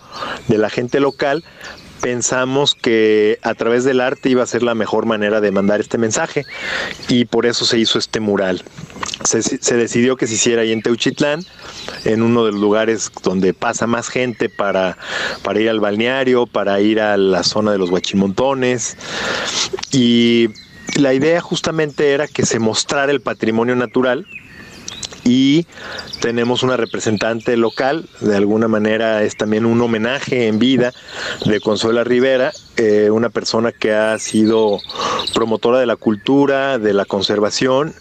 de 0.47 0.57
la 0.57 0.69
gente 0.69 0.99
local, 0.99 1.43
pensamos 2.01 2.75
que 2.75 3.39
a 3.43 3.53
través 3.53 3.83
del 3.83 4.01
arte 4.01 4.29
iba 4.29 4.43
a 4.43 4.47
ser 4.47 4.63
la 4.63 4.75
mejor 4.75 5.05
manera 5.05 5.41
de 5.41 5.51
mandar 5.51 5.79
este 5.79 5.97
mensaje 5.97 6.45
y 7.07 7.25
por 7.25 7.45
eso 7.45 7.65
se 7.65 7.77
hizo 7.77 7.99
este 7.99 8.19
mural. 8.19 8.63
Se, 9.23 9.75
decidió 9.75 10.15
que 10.15 10.27
se 10.27 10.35
hiciera 10.35 10.61
ahí 10.61 10.71
en 10.71 10.81
Teuchitlán, 10.81 11.45
en 12.05 12.21
uno 12.21 12.45
de 12.45 12.53
los 12.53 12.61
lugares 12.61 13.11
donde 13.23 13.53
pasa 13.53 13.85
más 13.85 14.07
gente 14.09 14.49
para, 14.49 14.97
para 15.43 15.59
ir 15.59 15.69
al 15.69 15.79
balneario, 15.79 16.47
para 16.47 16.79
ir 16.79 17.01
a 17.01 17.17
la 17.17 17.43
zona 17.43 17.71
de 17.71 17.77
los 17.77 17.89
guachimontones 17.89 18.97
y 19.91 20.49
la 20.95 21.13
idea 21.13 21.41
justamente 21.41 22.13
era 22.13 22.27
que 22.27 22.45
se 22.45 22.59
mostrara 22.59 23.11
el 23.11 23.21
patrimonio 23.21 23.75
natural 23.75 24.25
y 25.29 25.67
tenemos 26.21 26.63
una 26.63 26.75
representante 26.75 27.55
local, 27.55 28.09
de 28.19 28.35
alguna 28.35 28.67
manera 28.67 29.21
es 29.21 29.37
también 29.37 29.67
un 29.67 29.79
homenaje 29.79 30.47
en 30.47 30.57
vida 30.57 30.91
de 31.45 31.61
Consuela 31.61 32.03
Rivera, 32.03 32.51
eh, 32.77 33.11
una 33.11 33.29
persona 33.29 33.71
que 33.71 33.93
ha 33.93 34.17
sido 34.17 34.79
promotora 35.35 35.79
de 35.79 35.85
la 35.85 35.97
cultura, 35.97 36.79
de 36.79 36.93
la 36.93 37.05
conservación 37.05 37.93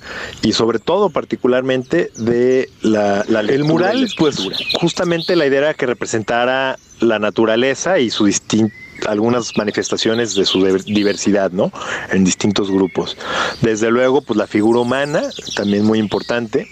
y 0.42 0.54
sobre 0.54 0.78
todo 0.78 1.10
particularmente 1.10 2.10
de 2.16 2.70
la, 2.80 3.26
la 3.28 3.40
el 3.40 3.64
mural, 3.64 4.08
pues 4.16 4.38
justamente 4.80 5.36
la 5.36 5.46
idea 5.46 5.58
era 5.58 5.74
que 5.74 5.84
representara 5.84 6.78
la 7.00 7.18
naturaleza 7.18 7.98
y 7.98 8.08
su 8.08 8.24
distinto 8.24 8.74
algunas 9.06 9.56
manifestaciones 9.56 10.34
de 10.34 10.44
su 10.44 10.64
diversidad, 10.86 11.52
¿no? 11.52 11.70
En 12.10 12.24
distintos 12.24 12.68
grupos. 12.68 13.16
Desde 13.62 13.92
luego, 13.92 14.22
pues 14.22 14.36
la 14.36 14.48
figura 14.48 14.80
humana, 14.80 15.22
también 15.54 15.84
muy 15.84 16.00
importante, 16.00 16.66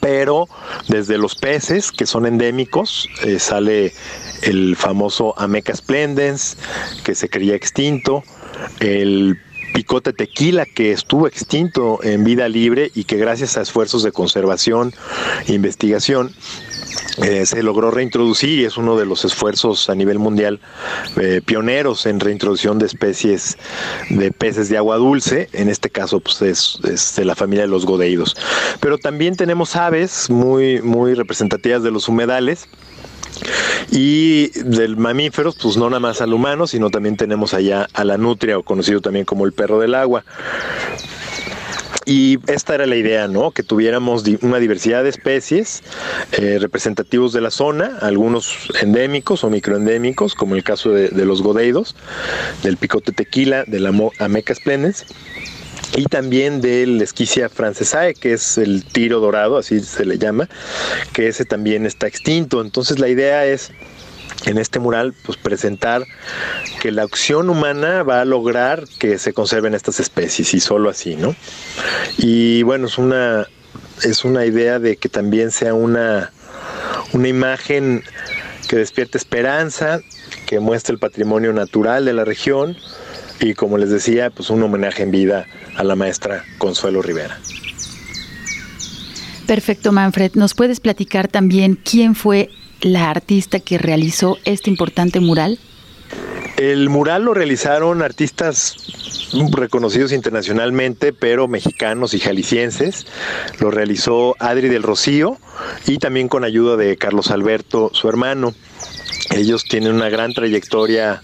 pero 0.00 0.48
desde 0.88 1.18
los 1.18 1.34
peces 1.34 1.92
que 1.92 2.06
son 2.06 2.26
endémicos 2.26 3.08
eh, 3.22 3.38
sale 3.38 3.92
el 4.42 4.76
famoso 4.76 5.34
Ameca 5.38 5.74
splendens 5.74 6.56
que 7.04 7.14
se 7.14 7.28
creía 7.28 7.54
extinto, 7.54 8.22
el 8.80 9.38
picote 9.74 10.12
tequila 10.12 10.66
que 10.66 10.92
estuvo 10.92 11.26
extinto 11.26 12.02
en 12.02 12.24
vida 12.24 12.48
libre 12.48 12.90
y 12.94 13.04
que 13.04 13.16
gracias 13.16 13.56
a 13.56 13.62
esfuerzos 13.62 14.02
de 14.02 14.12
conservación 14.12 14.92
e 15.46 15.52
investigación 15.52 16.34
eh, 17.22 17.46
se 17.46 17.62
logró 17.62 17.90
reintroducir 17.90 18.60
y 18.60 18.64
es 18.64 18.76
uno 18.76 18.96
de 18.96 19.06
los 19.06 19.24
esfuerzos 19.24 19.90
a 19.90 19.94
nivel 19.94 20.18
mundial 20.18 20.60
eh, 21.20 21.40
pioneros 21.44 22.06
en 22.06 22.20
reintroducción 22.20 22.78
de 22.78 22.86
especies 22.86 23.58
de 24.08 24.32
peces 24.32 24.68
de 24.68 24.76
agua 24.76 24.96
dulce, 24.96 25.48
en 25.52 25.68
este 25.68 25.90
caso 25.90 26.20
pues 26.20 26.42
es, 26.42 26.78
es 26.84 27.16
de 27.16 27.24
la 27.24 27.34
familia 27.34 27.64
de 27.64 27.70
los 27.70 27.86
godeidos. 27.86 28.36
Pero 28.80 28.98
también 28.98 29.36
tenemos 29.36 29.76
aves 29.76 30.30
muy, 30.30 30.80
muy 30.82 31.14
representativas 31.14 31.82
de 31.82 31.90
los 31.90 32.08
humedales, 32.08 32.68
y 33.90 34.48
del 34.60 34.96
mamíferos, 34.96 35.56
pues 35.60 35.76
no 35.76 35.88
nada 35.88 36.00
más 36.00 36.20
al 36.20 36.32
humano, 36.32 36.66
sino 36.66 36.90
también 36.90 37.16
tenemos 37.16 37.54
allá 37.54 37.88
a 37.92 38.04
la 38.04 38.18
nutria, 38.18 38.58
o 38.58 38.62
conocido 38.62 39.00
también 39.00 39.24
como 39.24 39.46
el 39.46 39.52
perro 39.52 39.80
del 39.80 39.94
agua. 39.94 40.24
Y 42.10 42.40
esta 42.48 42.74
era 42.74 42.86
la 42.86 42.96
idea, 42.96 43.28
¿no? 43.28 43.52
Que 43.52 43.62
tuviéramos 43.62 44.24
una 44.42 44.58
diversidad 44.58 45.04
de 45.04 45.10
especies 45.10 45.84
eh, 46.32 46.58
representativos 46.60 47.32
de 47.32 47.40
la 47.40 47.52
zona, 47.52 47.98
algunos 48.00 48.68
endémicos 48.82 49.44
o 49.44 49.48
microendémicos, 49.48 50.34
como 50.34 50.56
el 50.56 50.64
caso 50.64 50.90
de, 50.90 51.24
los 51.24 51.40
godeidos, 51.40 51.94
del 52.64 52.78
picote 52.78 53.12
tequila, 53.12 53.62
de 53.64 53.78
la 53.78 53.92
Ameca 54.18 54.52
splendens, 54.56 55.06
y 55.94 56.06
también 56.06 56.60
del 56.60 57.00
Esquicia 57.00 57.48
francesae, 57.48 58.14
que 58.14 58.32
es 58.32 58.58
el 58.58 58.84
tiro 58.84 59.20
dorado, 59.20 59.56
así 59.56 59.78
se 59.78 60.04
le 60.04 60.18
llama, 60.18 60.48
que 61.12 61.28
ese 61.28 61.44
también 61.44 61.86
está 61.86 62.08
extinto. 62.08 62.60
Entonces 62.60 62.98
la 62.98 63.08
idea 63.08 63.46
es 63.46 63.70
en 64.46 64.58
este 64.58 64.78
mural 64.78 65.14
pues 65.24 65.38
presentar 65.38 66.06
que 66.80 66.90
la 66.90 67.02
acción 67.02 67.50
humana 67.50 68.02
va 68.02 68.20
a 68.20 68.24
lograr 68.24 68.84
que 68.98 69.18
se 69.18 69.32
conserven 69.32 69.74
estas 69.74 70.00
especies 70.00 70.54
y 70.54 70.60
solo 70.60 70.88
así, 70.88 71.16
¿no? 71.16 71.34
Y 72.18 72.62
bueno, 72.62 72.86
es 72.86 72.98
una 72.98 73.46
es 74.02 74.24
una 74.24 74.46
idea 74.46 74.78
de 74.78 74.96
que 74.96 75.08
también 75.08 75.50
sea 75.50 75.74
una 75.74 76.32
una 77.12 77.28
imagen 77.28 78.02
que 78.68 78.76
despierte 78.76 79.18
esperanza, 79.18 80.00
que 80.46 80.60
muestre 80.60 80.94
el 80.94 80.98
patrimonio 80.98 81.52
natural 81.52 82.04
de 82.04 82.12
la 82.12 82.24
región 82.24 82.76
y 83.40 83.54
como 83.54 83.78
les 83.78 83.90
decía, 83.90 84.30
pues 84.30 84.50
un 84.50 84.62
homenaje 84.62 85.02
en 85.02 85.10
vida 85.10 85.46
a 85.76 85.84
la 85.84 85.96
maestra 85.96 86.44
Consuelo 86.58 87.02
Rivera. 87.02 87.38
Perfecto, 89.46 89.90
Manfred. 89.90 90.32
¿Nos 90.34 90.54
puedes 90.54 90.78
platicar 90.78 91.26
también 91.26 91.74
quién 91.74 92.14
fue 92.14 92.50
la 92.82 93.10
artista 93.10 93.60
que 93.60 93.78
realizó 93.78 94.38
este 94.44 94.70
importante 94.70 95.20
mural? 95.20 95.58
El 96.56 96.88
mural 96.90 97.24
lo 97.24 97.34
realizaron 97.34 98.02
artistas 98.02 98.76
reconocidos 99.52 100.12
internacionalmente, 100.12 101.12
pero 101.12 101.48
mexicanos 101.48 102.14
y 102.14 102.20
jaliscienses. 102.20 103.06
Lo 103.60 103.70
realizó 103.70 104.36
Adri 104.38 104.68
del 104.68 104.82
Rocío 104.82 105.38
y 105.86 105.98
también 105.98 106.28
con 106.28 106.44
ayuda 106.44 106.76
de 106.76 106.96
Carlos 106.96 107.30
Alberto, 107.30 107.90
su 107.94 108.08
hermano. 108.08 108.54
Ellos 109.30 109.64
tienen 109.64 109.94
una 109.94 110.08
gran 110.08 110.34
trayectoria 110.34 111.22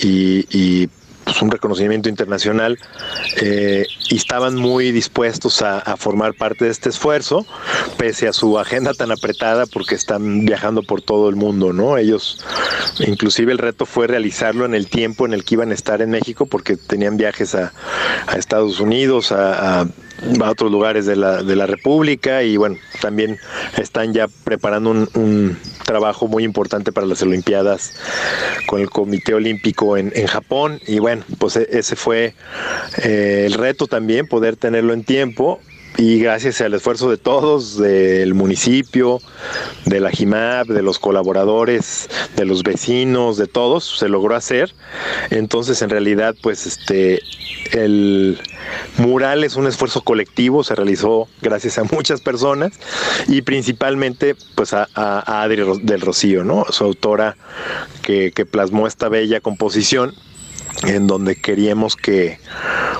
y, 0.00 0.46
y, 0.56 0.88
pues, 1.30 1.42
un 1.42 1.50
reconocimiento 1.50 2.08
internacional 2.08 2.78
eh, 3.40 3.86
y 4.08 4.16
estaban 4.16 4.56
muy 4.56 4.90
dispuestos 4.90 5.62
a, 5.62 5.80
formar 5.96 6.34
parte 6.34 6.64
de 6.64 6.70
este 6.70 6.88
esfuerzo, 6.88 7.46
pese 7.96 8.26
a 8.26 8.32
su 8.32 8.58
agenda 8.58 8.94
tan 8.94 9.12
apretada 9.12 9.66
porque 9.66 9.94
están 9.94 10.44
viajando 10.44 10.82
por 10.82 11.02
todo 11.02 11.28
el 11.28 11.36
mundo, 11.36 11.72
¿no? 11.72 11.98
Ellos, 11.98 12.44
inclusive 12.98 13.52
el 13.52 13.58
reto 13.58 13.86
fue 13.86 14.06
realizarlo 14.06 14.64
en 14.64 14.74
el 14.74 14.88
tiempo 14.88 15.26
en 15.26 15.34
el 15.34 15.44
que 15.44 15.54
iban 15.54 15.70
a 15.70 15.74
estar 15.74 16.02
en 16.02 16.10
México 16.10 16.46
porque 16.46 16.76
tenían 16.76 17.16
viajes 17.16 17.54
a, 17.54 17.72
Estados 18.36 18.80
Unidos, 18.80 19.32
a 19.32 19.86
a 20.42 20.50
otros 20.50 20.70
lugares 20.70 21.06
de 21.06 21.16
la, 21.16 21.42
de 21.42 21.56
la 21.56 21.66
República 21.66 22.42
y 22.42 22.56
bueno, 22.56 22.76
también 23.00 23.38
están 23.76 24.12
ya 24.12 24.28
preparando 24.44 24.90
un, 24.90 25.08
un, 25.14 25.58
trabajo 25.84 26.28
muy 26.28 26.44
importante 26.44 26.92
para 26.92 27.06
las 27.06 27.20
Olimpiadas 27.22 27.94
con 28.66 28.80
el 28.80 28.90
Comité 28.90 29.34
Olímpico 29.34 29.96
en, 29.96 30.12
en 30.14 30.28
Japón. 30.28 30.80
Y 30.86 31.00
bueno, 31.00 31.24
pues 31.38 31.56
ese 31.56 31.96
fue 31.96 32.34
eh, 33.02 33.44
el 33.46 33.54
reto 33.54 33.88
también, 33.88 34.28
poder 34.28 34.54
tenerlo 34.54 34.92
en 34.92 35.02
tiempo 35.02 35.60
y 35.96 36.18
gracias 36.18 36.60
al 36.60 36.74
esfuerzo 36.74 37.10
de 37.10 37.18
todos, 37.18 37.76
del 37.76 38.34
municipio, 38.34 39.20
de 39.84 40.00
la 40.00 40.10
JIMAP, 40.10 40.68
de 40.68 40.82
los 40.82 40.98
colaboradores, 40.98 42.08
de 42.36 42.44
los 42.44 42.62
vecinos, 42.62 43.36
de 43.36 43.46
todos, 43.46 43.98
se 43.98 44.08
logró 44.08 44.34
hacer. 44.34 44.74
Entonces, 45.30 45.82
en 45.82 45.90
realidad, 45.90 46.34
pues 46.42 46.66
este 46.66 47.20
el 47.72 48.38
mural 48.98 49.44
es 49.44 49.56
un 49.56 49.66
esfuerzo 49.66 50.02
colectivo, 50.02 50.64
se 50.64 50.74
realizó 50.74 51.28
gracias 51.40 51.78
a 51.78 51.84
muchas 51.84 52.20
personas 52.20 52.72
y 53.28 53.42
principalmente 53.42 54.36
pues 54.54 54.72
a, 54.74 54.88
a 54.94 55.42
Adri 55.42 55.62
del 55.82 56.00
Rocío, 56.00 56.44
¿no? 56.44 56.64
Su 56.70 56.84
autora 56.84 57.36
que, 58.02 58.32
que 58.32 58.46
plasmó 58.46 58.86
esta 58.86 59.08
bella 59.08 59.40
composición 59.40 60.14
en 60.84 61.06
donde 61.06 61.36
queríamos 61.36 61.96
que 61.96 62.38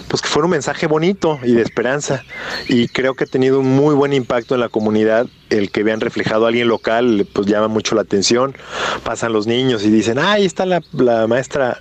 pues 0.08 0.22
que 0.22 0.28
fuera 0.28 0.46
un 0.46 0.50
mensaje 0.50 0.86
bonito 0.86 1.38
y 1.42 1.52
de 1.52 1.62
esperanza. 1.62 2.24
Y 2.68 2.88
creo 2.88 3.14
que 3.14 3.24
ha 3.24 3.26
tenido 3.26 3.60
un 3.60 3.76
muy 3.76 3.94
buen 3.94 4.12
impacto 4.12 4.54
en 4.54 4.60
la 4.60 4.68
comunidad 4.68 5.26
el 5.50 5.70
que 5.70 5.82
vean 5.82 6.00
reflejado 6.00 6.44
a 6.44 6.48
alguien 6.48 6.68
local 6.68 7.26
pues 7.32 7.46
llama 7.46 7.68
mucho 7.68 7.94
la 7.94 8.02
atención. 8.02 8.56
Pasan 9.04 9.32
los 9.32 9.46
niños 9.46 9.84
y 9.84 9.90
dicen 9.90 10.18
ah, 10.18 10.32
ahí 10.32 10.44
está 10.44 10.66
la, 10.66 10.82
la 10.92 11.26
maestra 11.26 11.78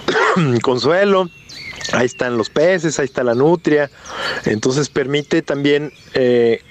Consuelo 0.62 1.28
ahí 1.92 2.06
están 2.06 2.36
los 2.36 2.50
peces 2.50 2.98
ahí 2.98 3.06
está 3.06 3.24
la 3.24 3.34
nutria 3.34 3.90
entonces 4.44 4.88
permite 4.88 5.42
también 5.42 5.92
eh, 6.14 6.62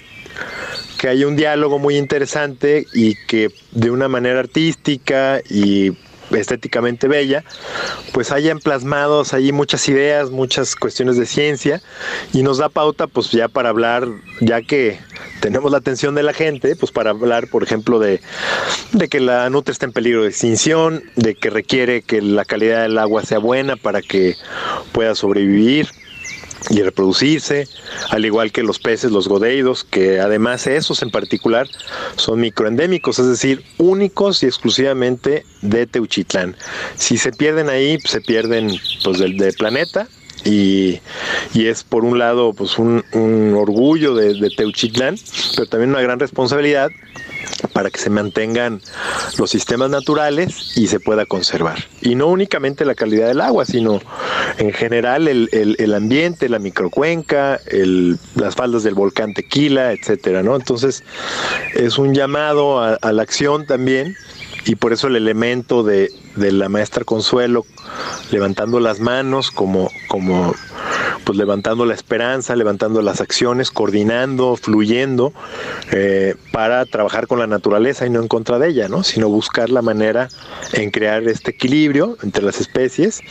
que 0.97 1.07
haya 1.07 1.27
un 1.27 1.35
diálogo 1.35 1.79
muy 1.79 1.97
interesante 1.97 2.85
y 2.93 3.15
que 3.27 3.51
de 3.71 3.89
una 3.89 4.07
manera 4.07 4.39
artística 4.39 5.41
y 5.49 5.93
estéticamente 6.31 7.07
bella, 7.07 7.43
pues 8.13 8.31
hayan 8.31 8.59
plasmados 8.59 9.33
allí 9.33 9.51
muchas 9.51 9.87
ideas, 9.89 10.29
muchas 10.29 10.75
cuestiones 10.75 11.17
de 11.17 11.25
ciencia 11.25 11.81
y 12.33 12.43
nos 12.43 12.57
da 12.57 12.69
pauta 12.69 13.07
pues 13.07 13.31
ya 13.31 13.47
para 13.47 13.69
hablar, 13.69 14.07
ya 14.41 14.61
que 14.61 14.99
tenemos 15.41 15.71
la 15.71 15.77
atención 15.77 16.15
de 16.15 16.23
la 16.23 16.33
gente, 16.33 16.75
pues 16.75 16.91
para 16.91 17.11
hablar, 17.11 17.47
por 17.47 17.63
ejemplo, 17.63 17.99
de, 17.99 18.21
de 18.91 19.07
que 19.07 19.19
la 19.19 19.49
nutria 19.49 19.71
está 19.71 19.85
en 19.85 19.93
peligro 19.93 20.23
de 20.23 20.29
extinción, 20.29 21.03
de 21.15 21.35
que 21.35 21.49
requiere 21.49 22.01
que 22.01 22.21
la 22.21 22.45
calidad 22.45 22.83
del 22.83 22.97
agua 22.97 23.23
sea 23.23 23.39
buena 23.39 23.75
para 23.75 24.01
que 24.01 24.35
pueda 24.91 25.15
sobrevivir 25.15 25.87
y 26.69 26.81
reproducirse, 26.81 27.67
al 28.09 28.25
igual 28.25 28.51
que 28.51 28.63
los 28.63 28.79
peces, 28.79 29.11
los 29.11 29.27
godeidos, 29.27 29.83
que 29.83 30.19
además 30.19 30.67
esos 30.67 31.01
en 31.01 31.11
particular 31.11 31.67
son 32.15 32.41
microendémicos, 32.41 33.19
es 33.19 33.27
decir, 33.27 33.63
únicos 33.77 34.43
y 34.43 34.47
exclusivamente 34.47 35.45
de 35.61 35.87
Teuchitlán. 35.87 36.55
Si 36.95 37.17
se 37.17 37.31
pierden 37.31 37.69
ahí, 37.69 37.97
se 38.05 38.21
pierden 38.21 38.71
pues 39.03 39.19
del, 39.19 39.37
planeta 39.57 40.07
y, 40.45 40.99
y, 41.53 41.67
es 41.67 41.83
por 41.83 42.05
un 42.05 42.19
lado 42.19 42.53
pues 42.53 42.77
un, 42.77 43.03
orgullo 43.55 44.15
de 44.15 44.49
Teuchitlán, 44.55 45.15
pero 45.55 45.67
también 45.67 45.91
una 45.91 46.01
gran 46.01 46.19
responsabilidad 46.19 46.89
para 47.73 47.89
que 47.89 47.99
se 47.99 48.09
mantengan 48.09 48.81
los 49.37 49.49
sistemas 49.49 49.89
naturales 49.89 50.77
y 50.77 50.87
se 50.87 50.99
pueda 50.99 51.25
conservar. 51.25 51.77
Y 52.01 52.15
no 52.15 52.27
únicamente 52.27 52.85
la 52.85 52.95
calidad 52.95 53.27
del 53.27 53.41
agua, 53.41 53.65
sino 53.65 54.01
en 54.57 54.73
general 54.73 55.27
el, 55.27 55.49
el, 55.51 55.75
el 55.79 55.93
ambiente, 55.93 56.49
la 56.49 56.59
microcuenca, 56.59 57.59
el, 57.67 58.17
las 58.35 58.55
faldas 58.55 58.83
del 58.83 58.95
volcán 58.95 59.33
Tequila, 59.33 59.91
etcétera, 59.93 60.43
¿no? 60.43 60.55
Entonces 60.55 61.03
es 61.73 61.97
un 61.97 62.13
llamado 62.13 62.81
a, 62.81 62.95
a 62.95 63.11
la 63.11 63.21
acción 63.21 63.65
también 63.65 64.15
y 64.69 64.75
por 64.75 64.93
eso 64.93 65.07
el 65.07 65.15
elemento 65.15 65.81
de, 65.81 66.11
de, 66.35 66.51
la 66.51 66.69
maestra 66.69 67.03
Consuelo 67.03 67.65
levantando 68.29 68.79
las 68.79 68.99
manos 68.99 69.49
como, 69.49 69.89
como 70.07 70.53
pues 71.23 71.35
levantando 71.39 71.87
la 71.87 71.95
esperanza, 71.95 72.55
levantando 72.55 73.01
las 73.01 73.19
acciones, 73.19 73.71
coordinando, 73.71 74.55
fluyendo 74.57 75.33
eh, 75.91 76.35
para 76.51 76.85
trabajar 76.85 77.25
con 77.25 77.39
la 77.39 77.47
naturaleza 77.47 78.05
y 78.05 78.11
no 78.11 78.21
en 78.21 78.27
contra 78.27 78.59
de 78.59 78.69
ella, 78.69 78.87
¿no? 78.87 79.03
sino 79.03 79.27
buscar 79.27 79.71
la 79.71 79.81
manera 79.81 80.29
en 80.73 80.91
crear 80.91 81.23
este 81.23 81.49
equilibrio 81.49 82.19
entre 82.21 82.43
las 82.43 82.61
especies 82.61 83.21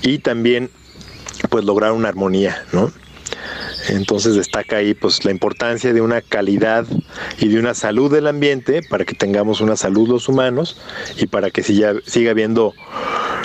y 0.00 0.20
también 0.20 0.70
pues 1.50 1.66
lograr 1.66 1.92
una 1.92 2.08
armonía, 2.08 2.64
¿no? 2.72 2.90
Entonces 3.88 4.34
destaca 4.34 4.76
ahí 4.76 4.94
pues 4.94 5.24
la 5.24 5.30
importancia 5.30 5.92
de 5.92 6.00
una 6.00 6.20
calidad 6.20 6.86
y 7.38 7.48
de 7.48 7.58
una 7.58 7.74
salud 7.74 8.12
del 8.12 8.26
ambiente 8.26 8.82
para 8.82 9.04
que 9.04 9.14
tengamos 9.14 9.60
una 9.60 9.76
salud 9.76 10.08
los 10.08 10.28
humanos 10.28 10.80
y 11.16 11.26
para 11.26 11.50
que 11.50 11.62
siga, 11.62 11.94
siga 12.04 12.32
habiendo 12.32 12.74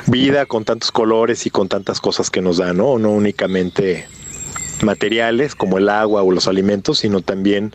vida 0.07 0.45
con 0.45 0.65
tantos 0.65 0.91
colores 0.91 1.45
y 1.45 1.49
con 1.49 1.69
tantas 1.69 1.99
cosas 2.01 2.29
que 2.29 2.41
nos 2.41 2.57
da, 2.57 2.73
¿no? 2.73 2.97
No 2.97 3.11
únicamente 3.11 4.07
materiales 4.81 5.53
como 5.53 5.77
el 5.77 5.89
agua 5.89 6.23
o 6.23 6.31
los 6.31 6.47
alimentos, 6.47 6.99
sino 6.99 7.21
también 7.21 7.73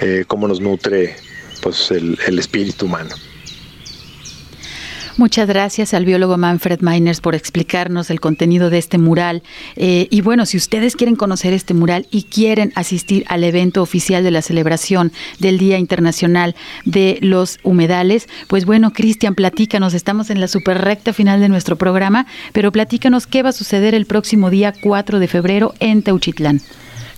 eh, 0.00 0.24
cómo 0.26 0.48
nos 0.48 0.60
nutre 0.60 1.16
pues 1.62 1.90
el, 1.90 2.18
el 2.26 2.38
espíritu 2.38 2.86
humano. 2.86 3.14
Muchas 5.18 5.46
gracias 5.46 5.92
al 5.92 6.06
biólogo 6.06 6.38
Manfred 6.38 6.80
Miners 6.80 7.20
por 7.20 7.34
explicarnos 7.34 8.08
el 8.08 8.18
contenido 8.18 8.70
de 8.70 8.78
este 8.78 8.96
mural. 8.96 9.42
Eh, 9.76 10.08
y 10.10 10.22
bueno, 10.22 10.46
si 10.46 10.56
ustedes 10.56 10.96
quieren 10.96 11.16
conocer 11.16 11.52
este 11.52 11.74
mural 11.74 12.06
y 12.10 12.22
quieren 12.22 12.72
asistir 12.76 13.24
al 13.28 13.44
evento 13.44 13.82
oficial 13.82 14.24
de 14.24 14.30
la 14.30 14.40
celebración 14.40 15.12
del 15.38 15.58
Día 15.58 15.78
Internacional 15.78 16.56
de 16.86 17.18
los 17.20 17.58
Humedales, 17.62 18.26
pues 18.48 18.64
bueno, 18.64 18.92
Cristian, 18.94 19.34
platícanos, 19.34 19.92
estamos 19.92 20.30
en 20.30 20.40
la 20.40 20.48
super 20.48 20.78
recta 20.78 21.12
final 21.12 21.40
de 21.40 21.50
nuestro 21.50 21.76
programa, 21.76 22.26
pero 22.52 22.72
platícanos 22.72 23.26
qué 23.26 23.42
va 23.42 23.50
a 23.50 23.52
suceder 23.52 23.94
el 23.94 24.06
próximo 24.06 24.48
día 24.48 24.72
4 24.82 25.18
de 25.18 25.28
febrero 25.28 25.74
en 25.78 26.02
Teuchitlán. 26.02 26.62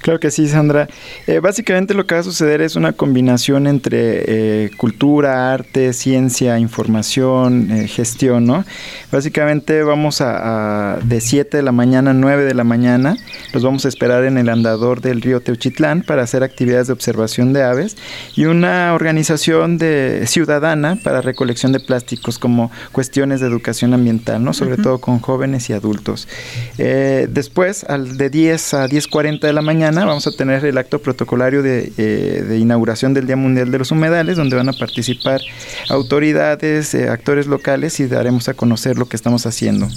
Claro 0.05 0.21
que 0.21 0.31
sí, 0.31 0.47
Sandra. 0.49 0.87
Eh, 1.27 1.39
básicamente 1.39 1.95
lo 1.95 2.07
que 2.07 2.15
va 2.15 2.21
a 2.21 2.25
suceder 2.25 2.61
es 2.61 2.77
una 2.77 2.93
combinación 2.93 3.67
entre 3.67 4.65
eh, 4.65 4.71
cultura, 4.77 5.51
arte, 5.55 5.95
ciencia, 5.95 6.59
información, 6.59 7.71
eh, 7.71 7.89
gestión, 7.89 8.45
¿no? 8.45 8.67
Básicamente 9.11 9.83
vamos 9.83 10.21
a, 10.21 10.97
a, 10.97 10.99
de 10.99 11.23
7 11.23 11.57
de 11.57 11.63
la 11.63 11.73
mañana 11.73 12.11
a 12.11 12.13
9 12.13 12.45
de 12.45 12.53
la 12.53 12.65
mañana, 12.65 13.17
los 13.55 13.63
vamos 13.63 13.87
a 13.87 13.89
esperar 13.89 14.25
en 14.25 14.37
el 14.37 14.51
andador 14.51 15.01
del 15.01 15.23
río 15.23 15.41
Teuchitlán 15.41 16.03
para 16.03 16.23
hacer 16.23 16.43
actividades 16.43 16.89
de 16.89 16.93
observación 16.93 17.55
de 17.55 17.63
aves 17.63 17.97
y 18.37 18.45
una 18.45 18.93
organización 18.93 19.79
de 19.79 20.25
ciudadana 20.27 20.99
para 21.03 21.23
recolección 21.23 21.73
de 21.73 21.81
plásticos 21.81 22.39
como 22.39 22.71
cuestiones 22.93 23.41
de 23.41 23.47
educación 23.47 23.95
ambiental, 23.95 24.45
¿no? 24.45 24.53
Sobre 24.53 24.75
uh 24.75 24.77
-huh. 24.77 24.83
todo 24.83 24.99
con 24.99 25.21
jóvenes 25.21 25.71
y 25.71 25.73
adultos. 25.73 26.29
después, 26.77 27.85
al 27.85 28.19
de 28.19 28.29
10 28.29 28.75
a 28.75 28.87
10.40 28.87 29.41
de 29.41 29.53
la 29.55 29.63
mañana, 29.63 29.94
vamos 29.95 30.27
a 30.27 30.33
tener 30.33 30.65
el 30.65 30.79
acto 30.79 30.99
protocolario 30.99 31.63
de, 31.63 31.93
eh, 31.97 32.45
de, 32.47 32.59
inauguración 32.59 33.15
del 33.15 33.27
Día 33.27 33.37
Mundial 33.37 33.71
de 33.71 33.79
los 33.79 33.91
Humedales, 33.91 34.37
donde 34.37 34.57
van 34.57 34.69
a 34.69 34.73
participar 34.73 35.41
autoridades, 35.89 36.95
eh, 36.95 37.09
actores 37.09 37.47
locales 37.47 38.01
y 38.01 38.07
daremos 38.07 38.49
a 38.49 38.55
conocer 38.55 38.99
lo 38.99 39.07
que 39.07 39.17
estamos 39.17 39.47
haciendo. 39.47 39.89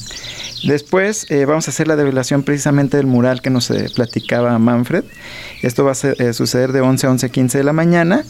Después 0.64 1.28
eh, 1.30 1.46
vamos 1.46 1.68
a 1.68 1.72
hacer 1.72 1.88
la 1.88 1.96
revelación 1.96 2.44
precisamente 2.44 2.98
del 2.98 3.06
mural 3.06 3.42
que 3.42 3.50
nos 3.50 3.70
eh, 3.70 3.90
platicaba 3.94 4.58
Manfred. 4.58 5.04
Esto 5.62 5.84
va 5.86 5.92
a 5.92 5.96
ser, 5.96 6.22
eh, 6.22 6.34
suceder 6.34 6.72
de 6.72 6.82
11 6.82 7.08
a 7.08 7.10
11.15 7.12 7.52
de 7.52 7.64
la 7.64 7.74
mañana 7.74 8.24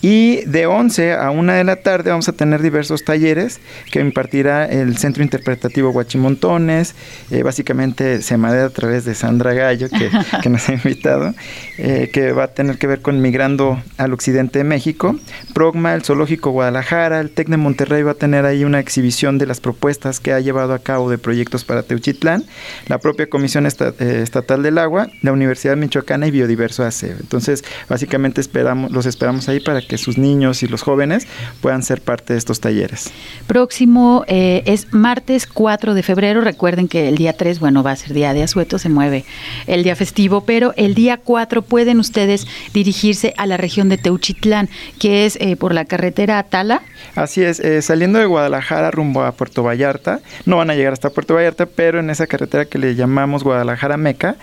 y 0.00 0.44
de 0.46 0.66
11 0.66 1.12
a 1.12 1.30
1 1.30 1.52
de 1.52 1.64
la 1.64 1.76
tarde 1.76 2.10
vamos 2.10 2.28
a 2.28 2.32
tener 2.32 2.62
diversos 2.62 3.04
talleres 3.04 3.60
que 3.90 4.00
impartirá 4.00 4.66
el 4.66 4.96
Centro 4.98 5.22
Interpretativo 5.22 5.90
Guachimontones, 5.92 6.94
básicamente 7.42 8.22
se 8.22 8.36
madera 8.36 8.66
a 8.66 8.70
través 8.70 9.04
de 9.04 9.14
Sandra 9.14 9.52
Gallo 9.54 9.88
que, 9.88 10.10
que 10.42 10.48
nos 10.48 10.68
ha 10.68 10.74
invitado, 10.74 11.34
que 11.76 12.32
va 12.32 12.44
a 12.44 12.48
tener 12.48 12.78
que 12.78 12.86
ver 12.86 13.00
con 13.00 13.20
Migrando 13.20 13.82
al 13.96 14.12
Occidente 14.12 14.58
de 14.58 14.64
México. 14.64 15.16
Progma, 15.52 15.94
el 15.94 16.02
Zoológico 16.02 16.50
Guadalajara, 16.50 17.20
el 17.20 17.30
TEC 17.30 17.48
de 17.48 17.56
Monterrey 17.56 18.02
va 18.02 18.12
a 18.12 18.14
tener 18.14 18.46
ahí 18.46 18.64
una 18.64 18.80
exhibición 18.80 19.38
de 19.38 19.46
las 19.46 19.60
propuestas 19.60 20.20
que 20.20 20.32
ha 20.32 20.40
llevado 20.40 20.74
a 20.74 20.78
cabo 20.78 21.10
de 21.10 21.18
proyectos 21.18 21.64
para 21.64 21.73
Teuchitlán, 21.82 22.44
la 22.86 22.98
propia 22.98 23.28
Comisión 23.28 23.66
Estatal 23.66 24.62
del 24.62 24.78
Agua, 24.78 25.08
la 25.22 25.32
Universidad 25.32 25.76
Michoacana 25.76 26.26
y 26.26 26.30
Biodiverso 26.30 26.84
AC. 26.84 27.04
Entonces, 27.04 27.64
básicamente 27.88 28.40
esperamos, 28.40 28.92
los 28.92 29.06
esperamos 29.06 29.48
ahí 29.48 29.60
para 29.60 29.80
que 29.82 29.98
sus 29.98 30.18
niños 30.18 30.62
y 30.62 30.68
los 30.68 30.82
jóvenes 30.82 31.26
puedan 31.60 31.82
ser 31.82 32.00
parte 32.00 32.34
de 32.34 32.38
estos 32.38 32.60
talleres. 32.60 33.10
Próximo 33.46 34.24
eh, 34.26 34.62
es 34.66 34.92
martes 34.92 35.46
4 35.46 35.94
de 35.94 36.02
febrero. 36.02 36.40
Recuerden 36.40 36.88
que 36.88 37.08
el 37.08 37.16
día 37.16 37.34
3, 37.34 37.60
bueno, 37.60 37.82
va 37.82 37.92
a 37.92 37.96
ser 37.96 38.12
día 38.12 38.32
de 38.32 38.42
asueto, 38.42 38.78
se 38.78 38.88
mueve 38.88 39.24
el 39.66 39.82
día 39.82 39.96
festivo, 39.96 40.44
pero 40.44 40.72
el 40.76 40.94
día 40.94 41.18
4 41.18 41.62
pueden 41.62 41.98
ustedes 41.98 42.46
dirigirse 42.72 43.34
a 43.36 43.46
la 43.46 43.56
región 43.56 43.88
de 43.88 43.98
Teuchitlán, 43.98 44.68
que 44.98 45.26
es 45.26 45.36
eh, 45.40 45.56
por 45.56 45.74
la 45.74 45.84
carretera 45.84 46.38
Atala. 46.38 46.82
Así 47.14 47.42
es, 47.42 47.60
eh, 47.60 47.82
saliendo 47.82 48.18
de 48.18 48.26
Guadalajara 48.26 48.90
rumbo 48.90 49.22
a 49.22 49.32
Puerto 49.32 49.62
Vallarta, 49.62 50.20
no 50.46 50.56
van 50.56 50.70
a 50.70 50.74
llegar 50.74 50.92
hasta 50.92 51.10
Puerto 51.10 51.34
Vallarta, 51.34 51.63
pero 51.66 52.00
en 52.00 52.10
esa 52.10 52.26
carretera 52.26 52.64
que 52.64 52.78
le 52.78 52.94
llamamos 52.94 53.44
Guadalajara 53.44 53.96
Meca, 53.96 54.36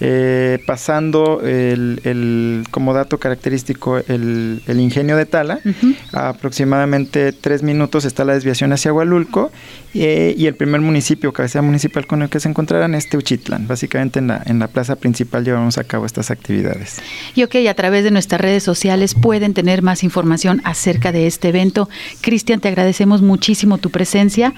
eh, 0.00 0.58
pasando 0.66 1.40
el, 1.42 2.00
el, 2.04 2.64
como 2.70 2.92
dato 2.94 3.18
característico 3.18 3.98
el, 3.98 4.62
el 4.66 4.80
ingenio 4.80 5.16
de 5.16 5.26
Tala, 5.26 5.60
uh 5.64 5.68
-huh. 5.68 5.96
aproximadamente 6.12 7.32
tres 7.32 7.62
minutos 7.62 8.04
está 8.04 8.24
la 8.24 8.34
desviación 8.34 8.72
hacia 8.72 8.92
Hualulco 8.92 9.50
eh, 9.94 10.34
y 10.36 10.46
el 10.46 10.54
primer 10.54 10.80
municipio, 10.80 11.32
cabecera 11.32 11.62
municipal 11.62 12.06
con 12.06 12.22
el 12.22 12.28
que 12.28 12.40
se 12.40 12.48
encontrarán 12.48 12.94
es 12.94 13.08
Teuchitlán. 13.08 13.66
Básicamente 13.66 14.18
en 14.18 14.28
la, 14.28 14.42
en 14.44 14.58
la 14.58 14.68
plaza 14.68 14.96
principal 14.96 15.44
llevamos 15.44 15.78
a 15.78 15.84
cabo 15.84 16.06
estas 16.06 16.30
actividades. 16.30 17.00
Y 17.34 17.42
ok, 17.42 17.56
a 17.68 17.74
través 17.74 18.04
de 18.04 18.10
nuestras 18.10 18.40
redes 18.40 18.62
sociales 18.62 19.14
pueden 19.14 19.54
tener 19.54 19.82
más 19.82 20.02
información 20.04 20.60
acerca 20.64 21.12
de 21.12 21.26
este 21.26 21.48
evento. 21.48 21.88
Cristian, 22.20 22.60
te 22.60 22.68
agradecemos 22.68 23.22
muchísimo 23.22 23.78
tu 23.78 23.90
presencia. 23.90 24.52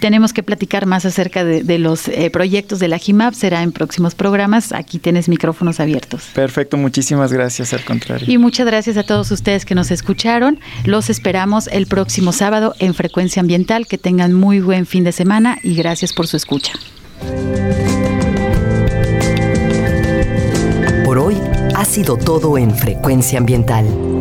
Tenemos 0.00 0.32
que 0.32 0.42
platicar 0.42 0.86
más 0.86 1.04
acerca 1.04 1.44
de, 1.64 1.64
de 1.64 1.78
los 1.78 2.08
eh, 2.08 2.30
proyectos 2.30 2.78
de 2.78 2.88
la 2.88 2.98
GIMAP, 2.98 3.34
será 3.34 3.62
en 3.62 3.72
próximos 3.72 4.14
programas. 4.14 4.72
Aquí 4.72 4.98
tienes 4.98 5.28
micrófonos 5.28 5.80
abiertos. 5.80 6.24
Perfecto, 6.34 6.76
muchísimas 6.76 7.32
gracias, 7.32 7.72
al 7.72 7.84
contrario. 7.84 8.26
Y 8.30 8.38
muchas 8.38 8.66
gracias 8.66 8.96
a 8.96 9.02
todos 9.02 9.30
ustedes 9.30 9.64
que 9.64 9.74
nos 9.74 9.90
escucharon. 9.90 10.58
Los 10.84 11.10
esperamos 11.10 11.68
el 11.68 11.86
próximo 11.86 12.32
sábado 12.32 12.74
en 12.78 12.94
Frecuencia 12.94 13.40
Ambiental. 13.40 13.86
Que 13.86 13.98
tengan 13.98 14.32
muy 14.32 14.60
buen 14.60 14.86
fin 14.86 15.04
de 15.04 15.12
semana 15.12 15.58
y 15.62 15.74
gracias 15.74 16.12
por 16.12 16.26
su 16.26 16.36
escucha. 16.36 16.72
Por 21.04 21.18
hoy 21.18 21.36
ha 21.74 21.84
sido 21.84 22.16
todo 22.16 22.58
en 22.58 22.74
Frecuencia 22.74 23.38
Ambiental. 23.38 24.09